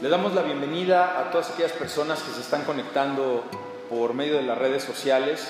[0.00, 3.42] Le damos la bienvenida a todas aquellas personas que se están conectando
[3.90, 5.44] por medio de las redes sociales,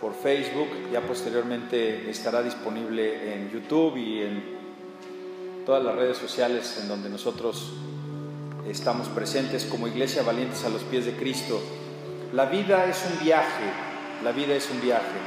[0.00, 4.42] por Facebook, ya posteriormente estará disponible en YouTube y en
[5.66, 7.74] todas las redes sociales en donde nosotros
[8.66, 11.60] estamos presentes como Iglesia Valientes a los pies de Cristo.
[12.32, 13.64] La vida es un viaje,
[14.22, 15.18] la vida es un viaje.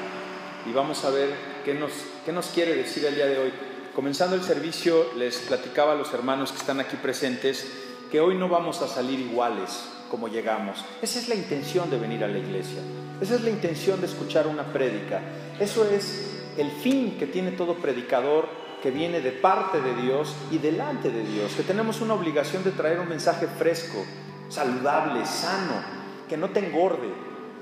[0.67, 1.91] Y vamos a ver qué nos,
[2.25, 3.53] qué nos quiere decir el día de hoy.
[3.93, 8.47] Comenzando el servicio, les platicaba a los hermanos que están aquí presentes que hoy no
[8.49, 10.83] vamos a salir iguales como llegamos.
[11.01, 12.81] Esa es la intención de venir a la iglesia.
[13.19, 15.21] Esa es la intención de escuchar una prédica.
[15.59, 18.47] Eso es el fin que tiene todo predicador
[18.81, 21.53] que viene de parte de Dios y delante de Dios.
[21.55, 24.05] Que tenemos una obligación de traer un mensaje fresco,
[24.49, 25.81] saludable, sano,
[26.29, 27.09] que no te engorde,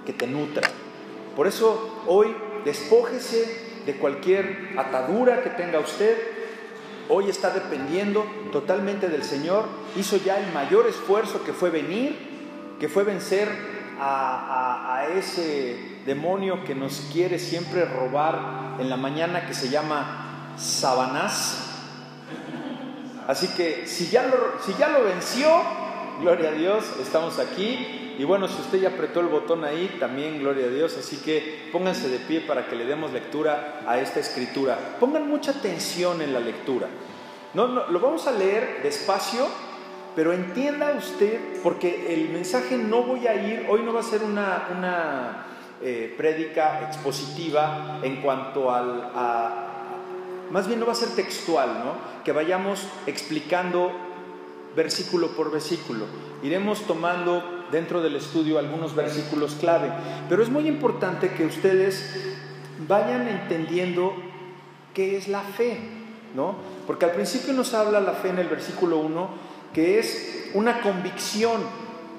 [0.06, 0.70] que te nutra.
[1.36, 6.18] Por eso hoy despójese de cualquier atadura que tenga usted,
[7.08, 12.18] hoy está dependiendo totalmente del Señor, hizo ya el mayor esfuerzo que fue venir,
[12.80, 13.50] que fue vencer
[14.00, 21.62] a, ese demonio que nos quiere siempre robar en la mañana que se llama Sabanás.
[23.28, 25.50] Así que si ya lo, si ya lo venció,
[26.22, 28.16] gloria a Dios, estamos aquí.
[28.18, 30.96] Y bueno, si usted ya apretó el botón ahí, también gloria a Dios.
[30.98, 34.98] Así que pónganse de pie para que le demos lectura a esta escritura.
[35.00, 36.88] Pongan mucha atención en la lectura.
[37.54, 39.48] No, lo vamos a leer despacio,
[40.16, 44.24] pero entienda usted, porque el mensaje no voy a ir, hoy no va a ser
[44.24, 45.46] una, una
[45.82, 49.66] eh, prédica expositiva en cuanto al, a,
[50.52, 52.24] más bien no va a ser textual, ¿no?
[52.24, 53.92] Que vayamos explicando
[54.76, 56.06] versículo por versículo.
[56.44, 59.92] Iremos tomando dentro del estudio algunos versículos clave,
[60.30, 62.36] pero es muy importante que ustedes
[62.88, 64.14] vayan entendiendo
[64.94, 65.80] qué es la fe,
[66.36, 66.56] ¿no?
[66.86, 69.30] Porque al principio nos habla la fe en el versículo 1,
[69.76, 71.62] que es una convicción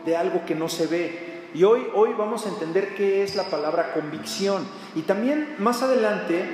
[0.04, 1.48] de algo que no se ve.
[1.54, 4.68] Y hoy, hoy vamos a entender qué es la palabra convicción.
[4.94, 6.44] Y también más adelante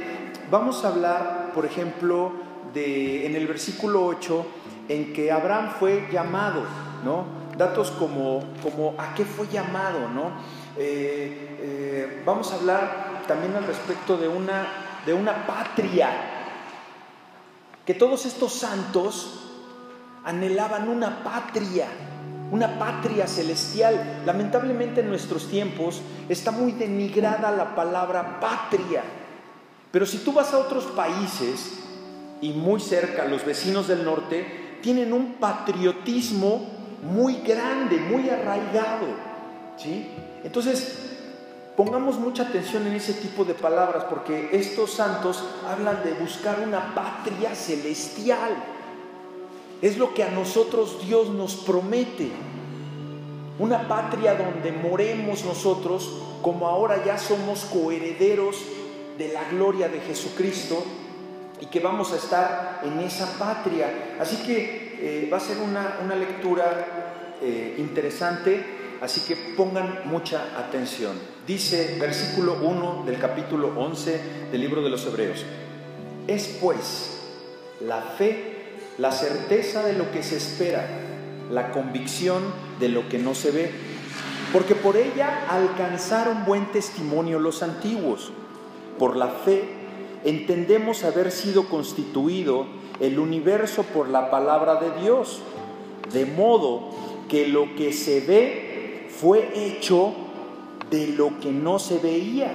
[0.48, 2.30] vamos a hablar, por ejemplo,
[2.72, 4.46] de, en el versículo 8,
[4.88, 6.62] en que Abraham fue llamado,
[7.04, 7.24] ¿no?
[7.58, 10.30] Datos como, como a qué fue llamado, ¿no?
[10.76, 14.68] Eh, eh, vamos a hablar también al respecto de una,
[15.04, 16.10] de una patria,
[17.84, 19.41] que todos estos santos
[20.24, 21.86] anhelaban una patria,
[22.50, 24.22] una patria celestial.
[24.24, 29.02] Lamentablemente en nuestros tiempos está muy denigrada la palabra patria,
[29.92, 31.78] pero si tú vas a otros países
[32.40, 36.66] y muy cerca, los vecinos del norte, tienen un patriotismo
[37.02, 39.06] muy grande, muy arraigado.
[39.76, 40.08] ¿sí?
[40.42, 41.10] Entonces,
[41.76, 46.94] pongamos mucha atención en ese tipo de palabras porque estos santos hablan de buscar una
[46.94, 48.52] patria celestial.
[49.82, 52.30] Es lo que a nosotros Dios nos promete.
[53.58, 56.10] Una patria donde moremos nosotros
[56.40, 58.56] como ahora ya somos coherederos
[59.18, 60.82] de la gloria de Jesucristo
[61.60, 64.16] y que vamos a estar en esa patria.
[64.20, 68.64] Así que eh, va a ser una, lectura eh, interesante,
[69.00, 71.18] así que pongan mucha atención.
[71.46, 74.20] Dice versículo 1 del capítulo 11
[74.50, 75.44] del libro de los Hebreos,
[76.26, 77.20] es pues
[77.80, 78.51] la fe,
[78.98, 80.86] la certeza de lo que se espera,
[81.50, 82.42] la convicción
[82.78, 83.70] de lo que no se ve,
[84.52, 88.32] porque por ella alcanzaron buen testimonio los antiguos.
[88.98, 89.64] Por la fe
[90.24, 92.66] entendemos haber sido constituido
[93.00, 95.40] el universo por la palabra de Dios,
[96.12, 96.90] de modo
[97.28, 100.12] que lo que se ve fue hecho
[100.90, 102.52] de lo que no se veía.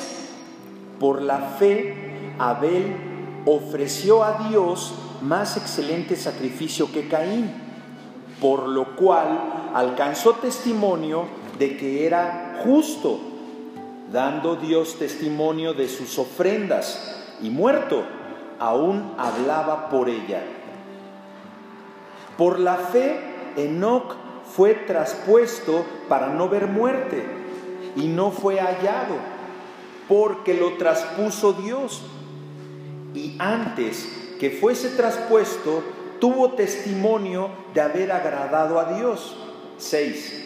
[0.99, 1.95] Por la fe,
[2.37, 2.95] Abel
[3.45, 7.51] ofreció a Dios más excelente sacrificio que Caín,
[8.39, 11.25] por lo cual alcanzó testimonio
[11.57, 13.19] de que era justo,
[14.11, 18.03] dando Dios testimonio de sus ofrendas y muerto,
[18.59, 20.43] aún hablaba por ella.
[22.37, 23.19] Por la fe,
[23.57, 24.15] Enoc
[24.55, 27.25] fue traspuesto para no ver muerte
[27.95, 29.15] y no fue hallado,
[30.07, 32.03] porque lo traspuso Dios.
[33.13, 35.83] Y antes que fuese traspuesto,
[36.19, 39.35] tuvo testimonio de haber agradado a Dios.
[39.77, 40.45] 6.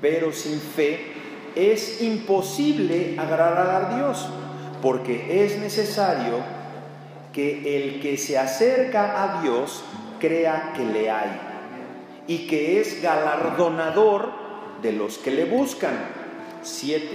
[0.00, 1.12] Pero sin fe
[1.54, 4.28] es imposible agradar a Dios
[4.80, 6.38] porque es necesario
[7.32, 9.82] que el que se acerca a Dios
[10.18, 11.30] crea que le hay
[12.26, 14.30] y que es galardonador
[14.82, 15.94] de los que le buscan.
[16.62, 17.08] 7.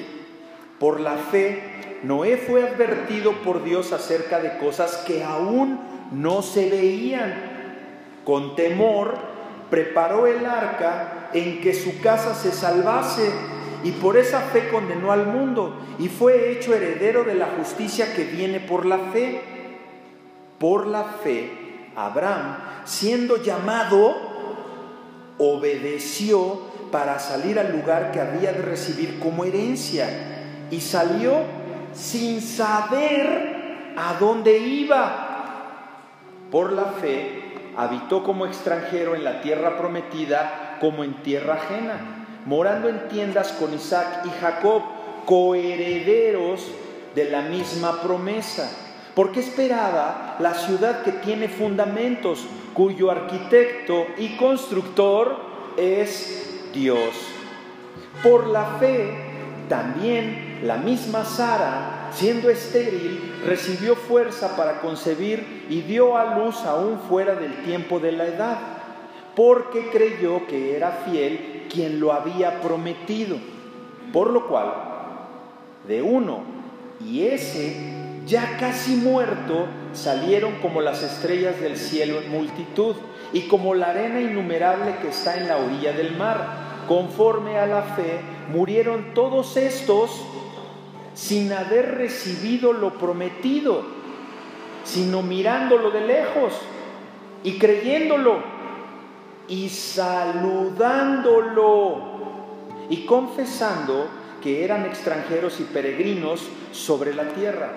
[0.80, 5.80] Por la fe, Noé fue advertido por Dios acerca de cosas que aún
[6.12, 7.56] no se veían.
[8.24, 9.16] Con temor
[9.70, 13.32] preparó el arca en que su casa se salvase
[13.84, 18.24] y por esa fe condenó al mundo y fue hecho heredero de la justicia que
[18.24, 19.42] viene por la fe.
[20.60, 24.16] Por la fe, Abraham, siendo llamado,
[25.38, 26.62] obedeció
[26.92, 30.08] para salir al lugar que había de recibir como herencia
[30.72, 31.34] y salió
[31.94, 35.25] sin saber a dónde iba.
[36.56, 42.88] Por la fe, habitó como extranjero en la tierra prometida como en tierra ajena, morando
[42.88, 44.82] en tiendas con Isaac y Jacob,
[45.26, 46.66] coherederos
[47.14, 48.72] de la misma promesa,
[49.16, 55.36] porque esperaba la ciudad que tiene fundamentos, cuyo arquitecto y constructor
[55.76, 57.18] es Dios.
[58.24, 59.10] Por la fe,
[59.68, 67.00] también la misma Sara siendo estéril, recibió fuerza para concebir y dio a luz aún
[67.10, 68.58] fuera del tiempo de la edad,
[69.36, 73.38] porque creyó que era fiel quien lo había prometido.
[74.14, 74.74] Por lo cual,
[75.88, 76.44] de uno
[77.06, 77.76] y ese
[78.26, 82.96] ya casi muerto, salieron como las estrellas del cielo en multitud
[83.34, 86.64] y como la arena innumerable que está en la orilla del mar.
[86.88, 88.20] Conforme a la fe,
[88.52, 90.12] murieron todos estos
[91.16, 93.84] sin haber recibido lo prometido,
[94.84, 96.54] sino mirándolo de lejos
[97.44, 98.54] y creyéndolo
[99.48, 100.76] y saludándolo
[102.90, 104.08] y confesando
[104.44, 107.72] que eran extranjeros y peregrinos sobre la tierra,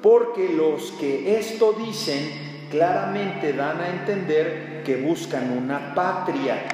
[0.00, 6.68] porque los que esto dicen claramente dan a entender que buscan una patria.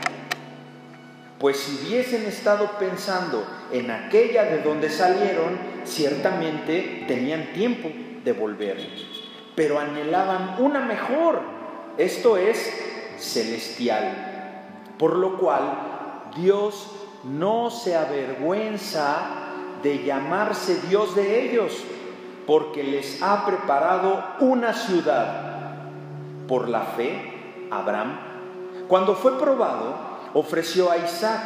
[1.39, 7.89] Pues si hubiesen estado pensando en aquella de donde salieron, ciertamente tenían tiempo
[8.25, 8.79] de volver,
[9.55, 11.41] pero anhelaban una mejor,
[11.99, 12.59] esto es
[13.19, 14.65] celestial,
[14.99, 16.91] por lo cual Dios
[17.25, 19.43] no se avergüenza
[19.83, 21.73] de llamarse Dios de ellos,
[22.47, 25.51] porque les ha preparado una ciudad.
[26.49, 28.19] Por la fe, Abraham,
[28.89, 29.95] cuando fue probado,
[30.35, 31.41] ofreció a Isaac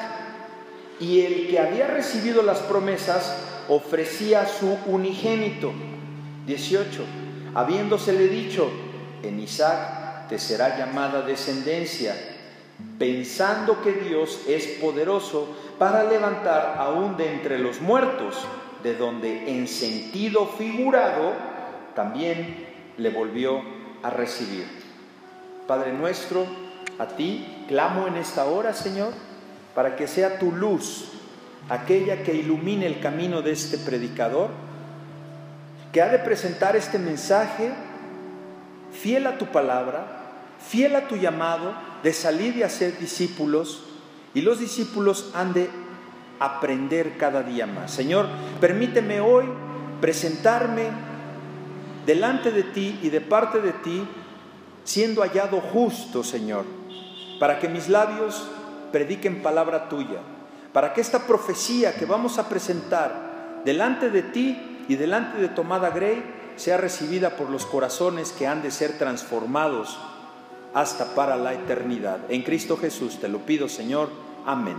[0.99, 5.73] y el que había recibido las promesas ofrecía su unigénito.
[6.47, 7.05] 18.
[7.55, 8.71] Habiéndosele dicho,
[9.23, 12.15] en Isaac te será llamada descendencia,
[12.99, 15.49] pensando que Dios es poderoso
[15.79, 18.37] para levantar aún de entre los muertos,
[18.83, 21.33] de donde en sentido figurado
[21.95, 22.67] también
[22.99, 23.63] le volvió
[24.03, 24.67] a recibir.
[25.67, 26.47] Padre nuestro,
[26.99, 29.13] a ti clamo en esta hora, Señor,
[29.75, 31.16] para que sea tu luz
[31.69, 34.51] aquella que ilumine el camino de este predicador,
[35.93, 37.73] que ha de presentar este mensaje
[38.93, 40.07] fiel a tu palabra,
[40.59, 43.85] fiel a tu llamado de salir y hacer discípulos,
[44.35, 45.71] y los discípulos han de
[46.39, 47.91] aprender cada día más.
[47.91, 48.29] Señor,
[48.61, 49.47] permíteme hoy
[50.01, 50.91] presentarme
[52.05, 54.07] delante de ti y de parte de ti,
[54.85, 56.65] siendo hallado justo, Señor
[57.39, 58.47] para que mis labios
[58.93, 60.21] prediquen palabra tuya,
[60.77, 65.89] para que esta profecía que vamos a presentar delante de ti y delante de Tomada
[65.89, 66.23] Grey
[66.57, 69.99] sea recibida por los corazones que han de ser transformados
[70.75, 72.19] hasta para la eternidad.
[72.29, 74.11] En Cristo Jesús te lo pido, Señor.
[74.45, 74.77] Amén.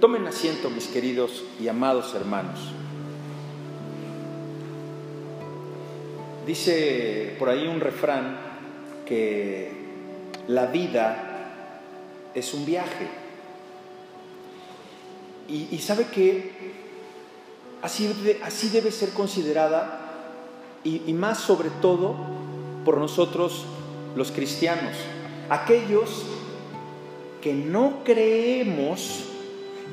[0.00, 2.60] Tomen asiento, mis queridos y amados hermanos.
[6.46, 8.36] Dice por ahí un refrán
[9.06, 9.72] que
[10.46, 11.46] la vida
[12.34, 13.19] es un viaje.
[15.50, 16.52] Y, sabe que
[17.82, 20.00] así, así debe ser considerada
[20.84, 22.14] y, y más sobre todo
[22.84, 23.64] por nosotros
[24.14, 24.94] los cristianos,
[25.48, 26.24] aquellos
[27.42, 29.24] que no creemos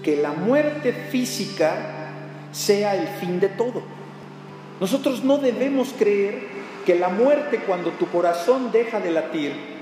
[0.04, 2.12] que la muerte física
[2.52, 3.82] sea el fin de todo.
[4.80, 6.40] Nosotros no debemos creer
[6.86, 9.77] que la muerte cuando tu corazón deja de latir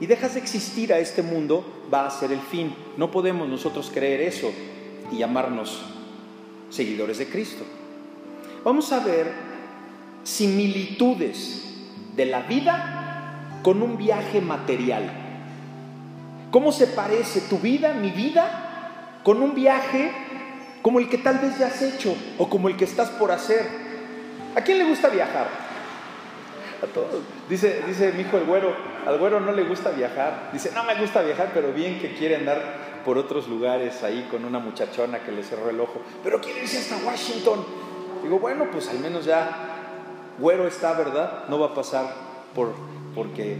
[0.00, 2.74] y dejas de existir a este mundo, va a ser el fin.
[2.96, 4.50] No podemos nosotros creer eso
[5.12, 5.82] y llamarnos
[6.70, 7.64] seguidores de Cristo.
[8.64, 9.30] Vamos a ver
[10.24, 11.64] similitudes
[12.16, 15.10] de la vida con un viaje material.
[16.50, 20.10] ¿Cómo se parece tu vida, mi vida, con un viaje
[20.82, 23.68] como el que tal vez ya has hecho o como el que estás por hacer?
[24.56, 25.69] ¿A quién le gusta viajar?
[26.82, 27.22] A todos.
[27.48, 28.74] Dice, dice mi hijo el güero,
[29.06, 30.50] al güero no le gusta viajar.
[30.52, 34.44] Dice, no me gusta viajar, pero bien que quiere andar por otros lugares ahí con
[34.44, 36.00] una muchachona que le cerró el ojo.
[36.22, 37.64] Pero quiere irse hasta Washington.
[38.22, 39.70] Digo, bueno, pues al menos ya
[40.38, 41.44] güero está, ¿verdad?
[41.48, 42.14] No va a pasar
[42.54, 42.72] por,
[43.14, 43.56] porque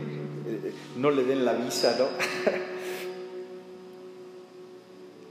[0.96, 2.06] no le den la visa, ¿no?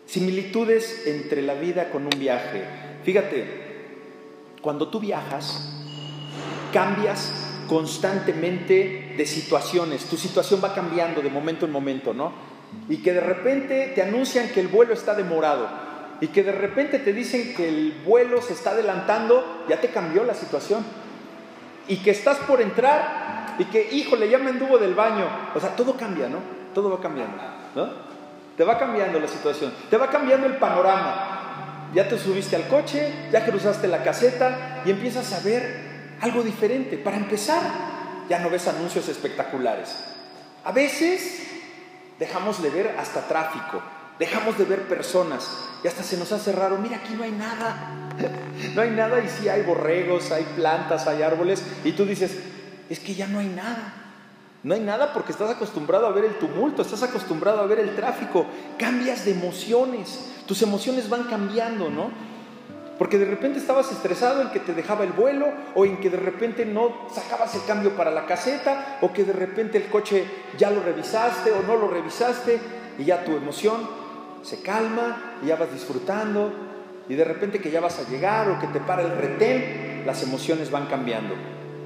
[0.06, 2.64] Similitudes entre la vida con un viaje.
[3.04, 3.46] Fíjate,
[4.62, 5.86] cuando tú viajas,
[6.74, 12.34] cambias constantemente de situaciones, tu situación va cambiando de momento en momento, ¿no?
[12.90, 15.70] Y que de repente te anuncian que el vuelo está demorado
[16.20, 20.24] y que de repente te dicen que el vuelo se está adelantando, ya te cambió
[20.24, 20.84] la situación.
[21.88, 25.26] Y que estás por entrar y que, híjole, ya me anduvo del baño.
[25.56, 26.40] O sea, todo cambia, ¿no?
[26.74, 27.38] Todo va cambiando,
[27.76, 27.90] ¿no?
[28.58, 31.90] Te va cambiando la situación, te va cambiando el panorama.
[31.94, 35.89] Ya te subiste al coche, ya cruzaste la caseta y empiezas a ver
[36.22, 36.98] algo diferente.
[36.98, 37.62] Para empezar,
[38.30, 39.96] ya no ves anuncios espectaculares.
[40.64, 41.48] A veces
[42.20, 43.82] dejamos de ver hasta tráfico,
[44.20, 45.50] dejamos de ver personas
[45.84, 47.96] y hasta se nos hace raro, mira, aquí no hay nada.
[48.76, 52.38] No hay nada y sí hay borregos, hay plantas, hay árboles y tú dices,
[52.90, 53.94] es que ya no hay nada.
[54.62, 57.96] No hay nada porque estás acostumbrado a ver el tumulto, estás acostumbrado a ver el
[57.96, 58.46] tráfico,
[58.78, 62.12] cambias de emociones, tus emociones van cambiando, ¿no?
[63.00, 66.18] Porque de repente estabas estresado en que te dejaba el vuelo, o en que de
[66.18, 70.26] repente no sacabas el cambio para la caseta, o que de repente el coche
[70.58, 72.60] ya lo revisaste o no lo revisaste,
[72.98, 73.88] y ya tu emoción
[74.44, 76.52] se calma, y ya vas disfrutando,
[77.08, 80.22] y de repente que ya vas a llegar o que te para el retén, las
[80.22, 81.36] emociones van cambiando.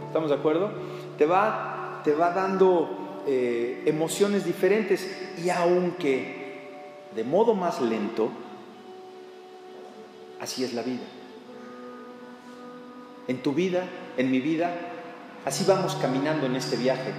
[0.07, 0.71] ¿Estamos de acuerdo?
[1.19, 6.41] Te va, te va dando eh, emociones diferentes, y aunque
[7.15, 8.31] de modo más lento,
[10.43, 11.05] Así es la vida.
[13.29, 13.85] En tu vida,
[14.17, 14.75] en mi vida,
[15.45, 17.13] así vamos caminando en este viaje.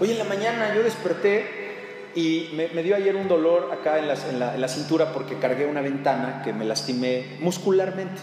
[0.00, 4.08] Hoy en la mañana yo desperté y me, dio ayer un dolor acá en
[4.40, 8.20] la, cintura porque cargué una ventana que me lastimé muscularmente.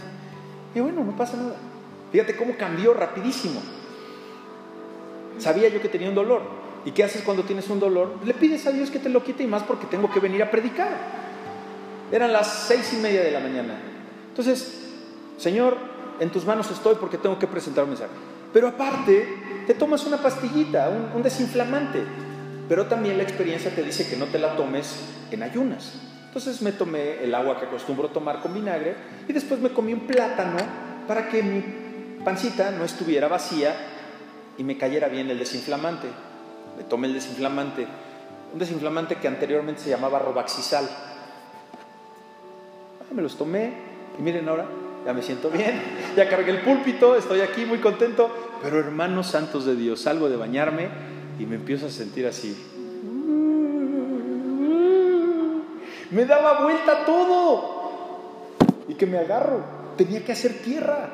[0.75, 1.55] Y bueno, no pasa nada.
[2.11, 3.61] Fíjate cómo cambió rapidísimo.
[5.37, 6.41] Sabía yo que tenía un dolor.
[6.83, 8.15] ¿Y qué haces cuando tienes un dolor?
[8.25, 10.51] Le pides a Dios que te lo quite y más porque tengo que venir a
[10.51, 11.20] predicar.
[12.11, 13.75] Eran las seis y media de la mañana.
[14.29, 14.81] Entonces,
[15.37, 15.77] Señor,
[16.19, 18.11] en tus manos estoy porque tengo que presentar un mensaje.
[18.53, 19.27] Pero aparte,
[19.65, 22.03] te tomas una pastillita, un, desinflamante.
[22.67, 24.99] Pero también la experiencia te dice que no te la tomes
[25.31, 25.93] en ayunas.
[26.27, 28.95] Entonces me tomé el agua que acostumbro tomar con vinagre
[29.27, 30.57] y después me comí un plátano
[31.07, 31.61] para que mi
[32.23, 33.75] pancita no estuviera vacía
[34.57, 36.07] y me cayera bien el desinflamante.
[36.77, 37.85] Me tomé el desinflamante,
[38.53, 40.87] un desinflamante que anteriormente se llamaba Robaxisal
[43.13, 43.73] me los tomé
[44.17, 44.65] y miren ahora,
[45.05, 45.81] ya me siento bien,
[46.15, 48.29] ya cargué el púlpito, estoy aquí muy contento,
[48.61, 50.89] pero hermanos santos de Dios, salgo de bañarme
[51.39, 52.55] y me empiezo a sentir así.
[56.11, 57.79] Me daba vuelta todo.
[58.87, 59.63] Y que me agarro,
[59.97, 61.09] tenía que hacer tierra.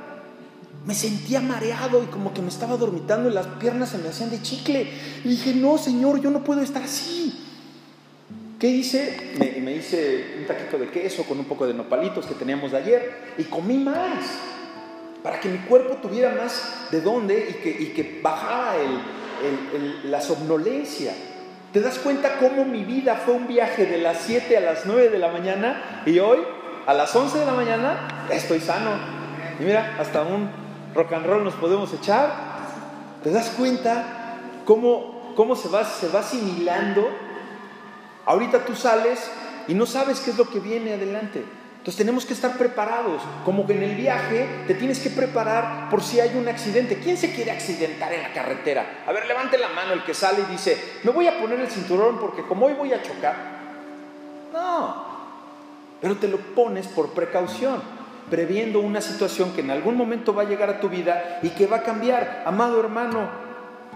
[0.86, 4.32] Me sentía mareado y como que me estaba dormitando y las piernas se me hacían
[4.32, 4.90] de chicle.
[5.24, 7.47] Y dije, no, Señor, yo no puedo estar así.
[8.60, 9.36] ¿Qué hice?
[9.38, 12.78] Me, me, hice un taquito de queso con un poco de nopalitos que teníamos de
[12.78, 14.26] ayer y comí más
[15.22, 20.22] para que mi cuerpo tuviera más de dónde y que, y que bajara el, la
[20.22, 21.14] somnolencia.
[21.72, 25.10] ¿Te das cuenta cómo mi vida fue un viaje de las 7 a las 9
[25.10, 26.40] de la mañana y hoy
[26.88, 28.92] a las 11 de la mañana estoy sano?
[29.60, 30.50] Y mira, hasta un
[30.96, 32.32] rock and roll nos podemos echar.
[33.24, 37.27] ¿Te das cuenta cómo, cómo se, va, se va asimilando
[38.28, 39.32] Ahorita tú sales
[39.68, 41.44] y no sabes qué es lo que viene adelante.
[41.78, 46.04] Entonces tenemos que estar preparados, como que en el viaje te tienes que preparar por
[46.04, 47.00] si hay un accidente.
[47.00, 49.04] ¿Quién se quiere accidentar en la carretera?
[49.08, 51.70] A ver, levante la mano el que sale y dice, me voy a poner el
[51.70, 53.36] cinturón porque como hoy voy a chocar.
[54.52, 55.06] No,
[56.02, 57.82] pero te lo pones por precaución,
[58.30, 61.68] previendo una situación que en algún momento va a llegar a tu vida y que
[61.68, 62.44] va a cambiar.
[62.46, 63.30] Amado hermano,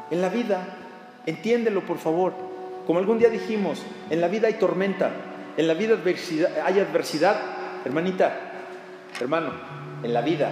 [0.09, 0.65] en la vida,
[1.25, 2.50] entiéndelo por favor.
[2.85, 5.11] Como algún día dijimos, en la vida hay tormenta,
[5.57, 5.97] en la vida
[6.65, 7.39] hay adversidad.
[7.85, 8.37] Hermanita,
[9.19, 9.51] hermano,
[10.03, 10.51] en la vida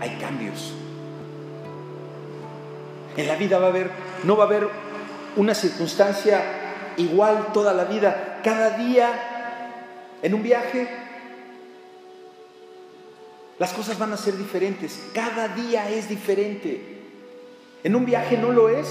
[0.00, 0.72] hay cambios.
[3.16, 3.90] En la vida va a haber,
[4.24, 4.68] no va a haber
[5.36, 6.42] una circunstancia
[6.96, 8.40] igual toda la vida.
[8.42, 9.10] Cada día,
[10.22, 10.88] en un viaje,
[13.58, 15.10] las cosas van a ser diferentes.
[15.14, 17.02] Cada día es diferente.
[17.84, 18.88] En un viaje no lo es,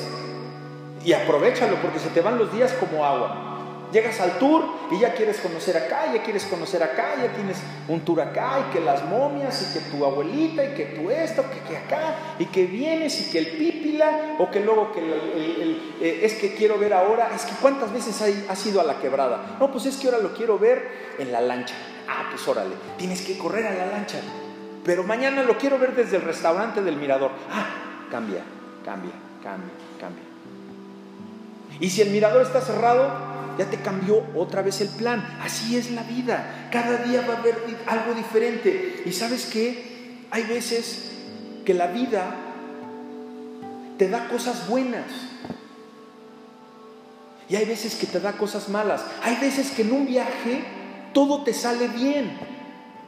[1.04, 3.50] y aprovechalo porque se te van los días como agua.
[3.92, 7.58] Llegas al tour y ya quieres conocer acá, ya quieres conocer acá, ya tienes
[7.88, 11.44] un tour acá y que las momias y que tu abuelita y que tú esto,
[11.52, 16.22] que, que acá y que vienes y que el pípila o que luego que eh,
[16.24, 18.20] es que quiero ver ahora, es que cuántas veces
[18.50, 19.58] has ido a la quebrada.
[19.60, 21.76] No, pues es que ahora lo quiero ver en la lancha.
[22.10, 24.18] Ah, pues órale, tienes que correr a la lancha.
[24.84, 27.30] Pero mañana lo quiero ver desde el restaurante del mirador.
[27.52, 27.68] Ah,
[28.10, 28.42] cambia,
[28.84, 30.33] cambia, cambia, cambia.
[31.84, 33.12] Y si el mirador está cerrado,
[33.58, 35.38] ya te cambió otra vez el plan.
[35.44, 36.70] Así es la vida.
[36.72, 39.04] Cada día va a haber algo diferente.
[39.06, 40.24] Y sabes qué?
[40.32, 41.12] Hay veces
[41.66, 42.36] que la vida
[43.98, 45.12] te da cosas buenas.
[47.50, 49.04] Y hay veces que te da cosas malas.
[49.22, 50.64] Hay veces que en un viaje
[51.14, 52.32] todo te sale bien.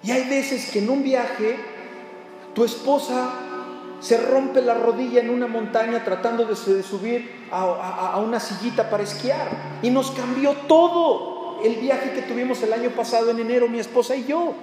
[0.03, 1.55] Y hay veces que en un viaje
[2.53, 3.35] tu esposa
[4.05, 9.47] se rompe la rodilla en una montaña tratando de, subir a, una sillita para esquiar.
[9.81, 14.15] Y nos cambió todo el viaje que tuvimos el año pasado en enero, mi esposa
[14.15, 14.53] y yo.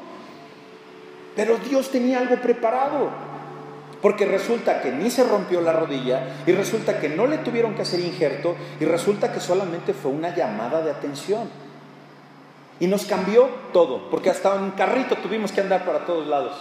[1.34, 3.10] Pero Dios tenía algo preparado.
[4.00, 7.82] Porque resulta que ni se rompió la rodilla y resulta que no le tuvieron que
[7.82, 11.50] hacer injerto y resulta que solamente fue una llamada de atención.
[12.78, 16.54] Y nos cambió todo, porque hasta en carrito tuvimos que andar para todos lados.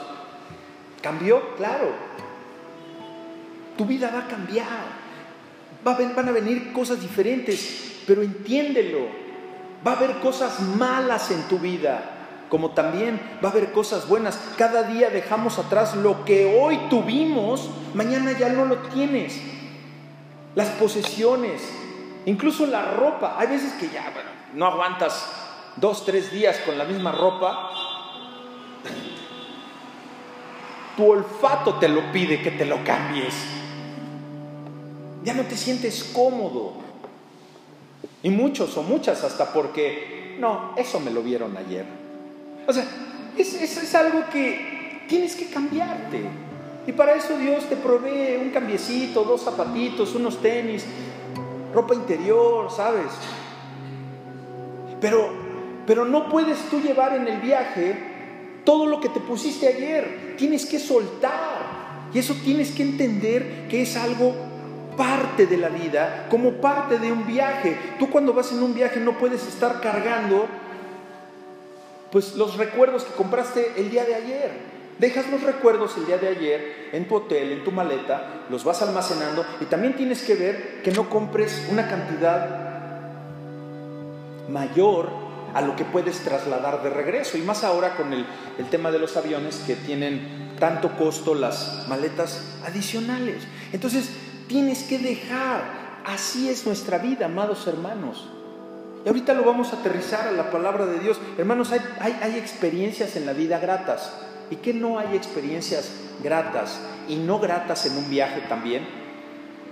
[1.04, 2.12] Cambió, claro.
[3.82, 5.02] Tu vida va a cambiar.
[5.84, 9.08] van a venir cosas diferentes, pero entiéndelo.
[9.86, 14.38] Va a haber cosas malas en tu vida como también va a haber cosas buenas.
[14.56, 19.42] Cada día dejamos atrás lo que hoy tuvimos, mañana ya no lo tienes.
[20.54, 21.62] Las posesiones,
[22.28, 23.36] incluso la ropa.
[23.40, 25.26] Hay veces que ya, bueno, no aguantas
[25.78, 27.72] dos, tres días con la misma ropa.
[30.96, 33.61] Tu olfato te lo pide que te lo cambies.
[35.24, 36.74] Ya no te sientes cómodo.
[38.24, 41.86] Y muchos o muchas hasta porque, no, eso me lo vieron ayer.
[42.68, 42.86] O sea,
[43.38, 46.22] es, es, algo que tienes que cambiarte.
[46.86, 50.86] Y para eso Dios te provee un cambiecito, dos zapatitos, unos tenis,
[51.74, 53.12] ropa interior, ¿sabes?
[55.00, 55.30] Pero,
[55.86, 57.96] pero no puedes tú llevar en el viaje
[58.64, 60.36] todo lo que te pusiste ayer.
[60.38, 61.82] Tienes que soltar.
[62.14, 64.36] Y eso tienes que entender que es algo
[65.02, 67.76] parte de la vida, como parte de un viaje.
[67.98, 70.46] Tú cuando vas en un viaje no puedes estar cargando
[72.12, 74.52] pues los recuerdos que compraste el día de ayer.
[75.00, 78.84] Dejas los recuerdos el día de ayer en tu hotel, en tu maleta, los vas
[78.84, 82.70] almacenando y también tienes que ver que no compres una cantidad
[84.50, 85.10] mayor
[85.56, 87.40] a lo que puedes trasladar de regreso.
[87.40, 88.24] Y más ahora con el,
[88.60, 93.48] el tema de los aviones que tienen tanto costo las maletas adicionales.
[93.74, 94.12] Entonces
[94.52, 95.64] tienes que dejar.
[96.06, 98.28] Así es nuestra vida, amados hermanos.
[99.06, 101.20] Y ahorita lo vamos a aterrizar a la palabra de Dios.
[101.38, 104.14] Hermanos, hay, experiencias en la vida gratas.
[104.50, 108.86] ¿Y qué no hay experiencias gratas y no gratas en un viaje también?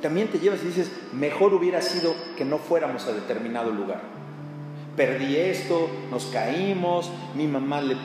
[0.02, 4.02] También te llevas y dices, mejor hubiera sido que no fuéramos a determinado lugar.
[4.96, 7.98] Perdí esto, nos caímos, mi mamá le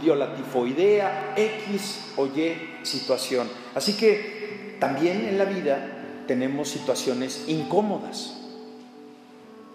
[0.00, 3.48] dio la tifoidea, X o Y situación.
[3.74, 5.96] Así que también en la vida
[6.30, 8.40] tenemos situaciones incómodas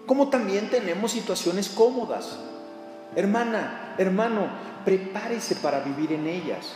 [0.06, 2.38] como también tenemos situaciones cómodas.
[3.16, 4.48] Hermana, hermano,
[4.84, 6.74] prepárese para vivir en ellas.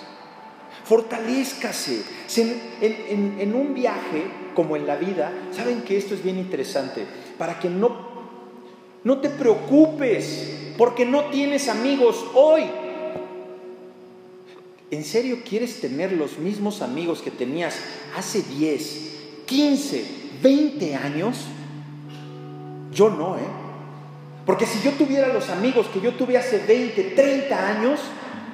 [0.84, 2.02] Fortalezcase.
[2.36, 7.06] En, en, un viaje, como en la vida, saben que esto es bien interesante,
[7.38, 8.08] para que no,
[9.04, 12.64] no te preocupes, porque no tienes amigos hoy.
[14.90, 17.78] ¿En serio quieres tener los mismos amigos que tenías
[18.16, 19.19] hace 10,
[19.50, 21.36] 15, 20 años?
[22.92, 23.40] Yo no, ¿eh?
[24.46, 27.98] Porque si yo tuviera los amigos que yo tuve hace 20, 30 años,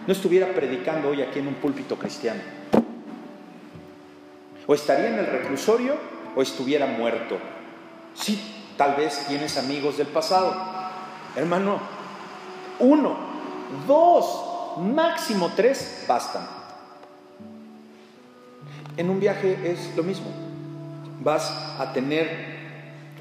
[0.06, 2.40] no estuviera predicando hoy aquí en un púlpito cristiano.
[4.66, 5.96] O estaría en el reclusorio
[6.34, 7.36] o estuviera muerto.
[8.14, 8.40] Sí,
[8.78, 10.56] tal vez tienes amigos del pasado.
[11.36, 11.78] Hermano,
[12.78, 13.16] uno,
[13.86, 16.48] dos, máximo tres, bastan.
[18.96, 20.45] En un viaje es lo mismo.
[21.20, 22.56] Vas a tener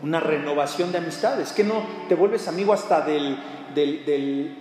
[0.04, 3.38] una renovación de amistades, que no te vuelves amigo hasta del,
[3.74, 4.56] del,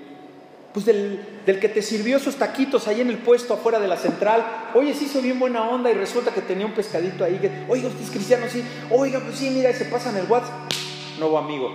[0.72, 4.70] pues del, que te sirvió sus taquitos ahí en el puesto afuera de la central.
[4.74, 7.38] Oye, se hizo bien buena onda y resulta que tenía un pescadito ahí.
[7.68, 8.64] Oiga, usted es cristiano, sí.
[8.90, 10.72] Oiga, pues sí, mira, se pasa en el WhatsApp.
[11.18, 11.70] Nuevo amigo.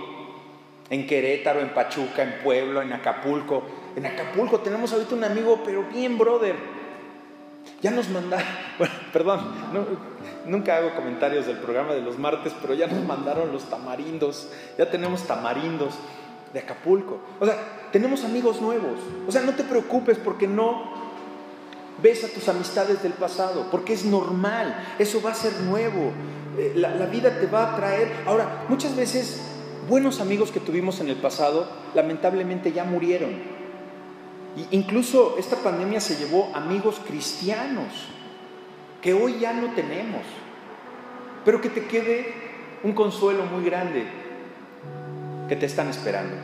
[0.90, 3.62] En Querétaro, en Pachuca, en Pueblo, en Acapulco.
[3.94, 6.79] En Acapulco tenemos ahorita un amigo, pero bien brother.
[7.82, 8.46] Ya nos mandaron,
[8.78, 9.40] bueno, perdón,
[10.46, 14.90] Nunca hago comentarios del programa de los martes, pero ya nos mandaron los tamarindos, ya
[14.90, 15.94] tenemos tamarindos
[16.52, 17.20] de Acapulco.
[17.38, 17.56] O sea,
[17.92, 18.98] tenemos amigos nuevos.
[19.28, 20.82] O sea, no te preocupes porque no
[22.02, 26.12] ves a tus amistades del pasado, porque es normal, eso va a ser nuevo.
[26.58, 28.10] Eh, la, la vida te va a traer.
[28.26, 29.42] Ahora, muchas veces
[29.88, 33.59] buenos amigos que tuvimos en el pasado, lamentablemente ya murieron.
[34.72, 37.86] Incluso esta pandemia se llevó amigos cristianos
[39.00, 40.22] que hoy ya no tenemos,
[41.44, 42.34] pero que te quede
[42.82, 44.06] un consuelo muy grande.
[45.48, 46.36] que te están esperando.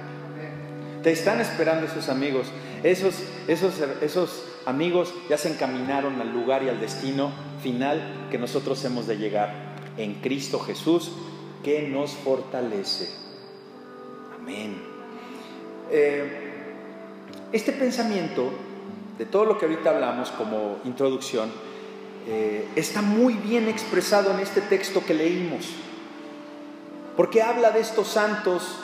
[1.04, 2.48] Te están esperando esos amigos.
[2.82, 7.30] Esos, esos, esos amigos ya se encaminaron al lugar y al destino
[7.62, 11.12] final que nosotros hemos de llegar en Cristo Jesús,
[11.62, 13.08] que nos fortalece.
[14.36, 14.82] Amén.
[15.90, 16.45] Eh,
[17.52, 18.50] este pensamiento,
[19.18, 21.50] de todo lo que ahorita hablamos como introducción,
[22.28, 25.66] eh, está muy bien expresado en este texto que leímos,
[27.16, 28.78] porque habla de estos santos,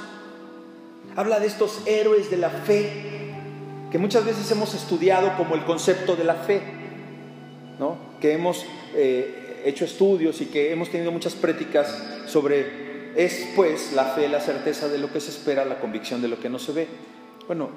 [1.16, 3.35] habla de estos héroes de la fe,
[3.90, 6.62] que muchas veces hemos estudiado como el concepto de la fe,
[7.79, 7.96] ¿no?
[8.20, 14.05] que hemos eh, hecho estudios y que hemos tenido muchas prácticas sobre, es pues la
[14.05, 16.72] fe, la certeza de lo que se espera, la convicción de lo que no se
[16.72, 16.88] ve.
[17.46, 17.68] Bueno,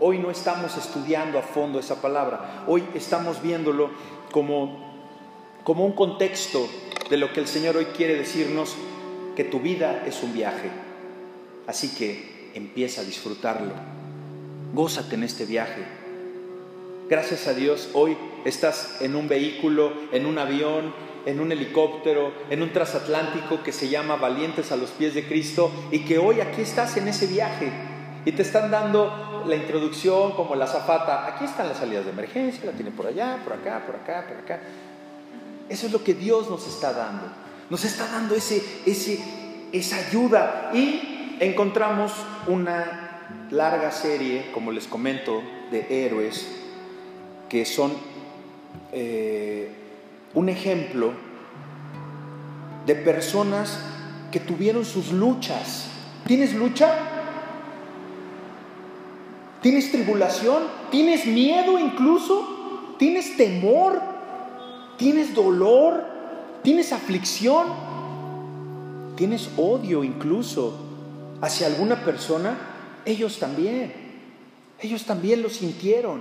[0.00, 3.90] hoy no estamos estudiando a fondo esa palabra, hoy estamos viéndolo
[4.32, 4.78] como,
[5.62, 6.68] como un contexto
[7.08, 8.76] de lo que el Señor hoy quiere decirnos,
[9.36, 10.70] que tu vida es un viaje.
[11.66, 13.72] Así que empieza a disfrutarlo.
[14.74, 15.84] Gózate en este viaje.
[17.08, 20.94] Gracias a Dios, hoy estás en un vehículo, en un avión,
[21.26, 25.70] en un helicóptero, en un transatlántico que se llama Valientes a los pies de Cristo
[25.90, 27.89] y que hoy aquí estás en ese viaje
[28.24, 31.26] y te están dando la introducción como la zafata.
[31.26, 34.36] Aquí están las salidas de emergencia, la tiene por allá, por acá, por acá, por
[34.38, 34.60] acá.
[35.68, 37.26] Eso es lo que Dios nos está dando.
[37.70, 39.20] Nos está dando ese, ese,
[39.72, 42.12] esa ayuda y encontramos
[42.46, 46.56] una larga serie, como les comento, de héroes
[47.48, 47.92] que son
[48.92, 49.70] eh,
[50.34, 51.12] un ejemplo
[52.86, 53.78] de personas
[54.30, 55.88] que tuvieron sus luchas.
[56.26, 57.19] ¿Tienes lucha?
[59.62, 60.62] ¿Tienes tribulación?
[60.90, 62.94] ¿Tienes miedo incluso?
[62.98, 64.00] ¿Tienes temor?
[64.96, 66.04] ¿Tienes dolor?
[66.62, 67.66] ¿Tienes aflicción?
[69.16, 70.74] ¿Tienes odio incluso
[71.42, 72.56] hacia alguna persona?
[73.04, 73.92] Ellos también.
[74.80, 76.20] Ellos también lo sintieron.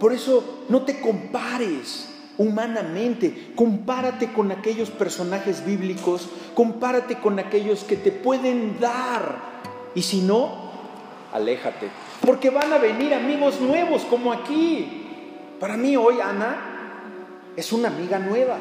[0.00, 7.96] Por eso no te compares humanamente, compárate con aquellos personajes bíblicos, compárate con aquellos que
[7.96, 9.36] te pueden dar.
[9.94, 10.69] Y si no,
[11.32, 11.88] aléjate.
[12.24, 15.06] Porque van a venir amigos nuevos como aquí.
[15.58, 16.56] Para mí hoy Ana
[17.56, 18.58] es una amiga nueva.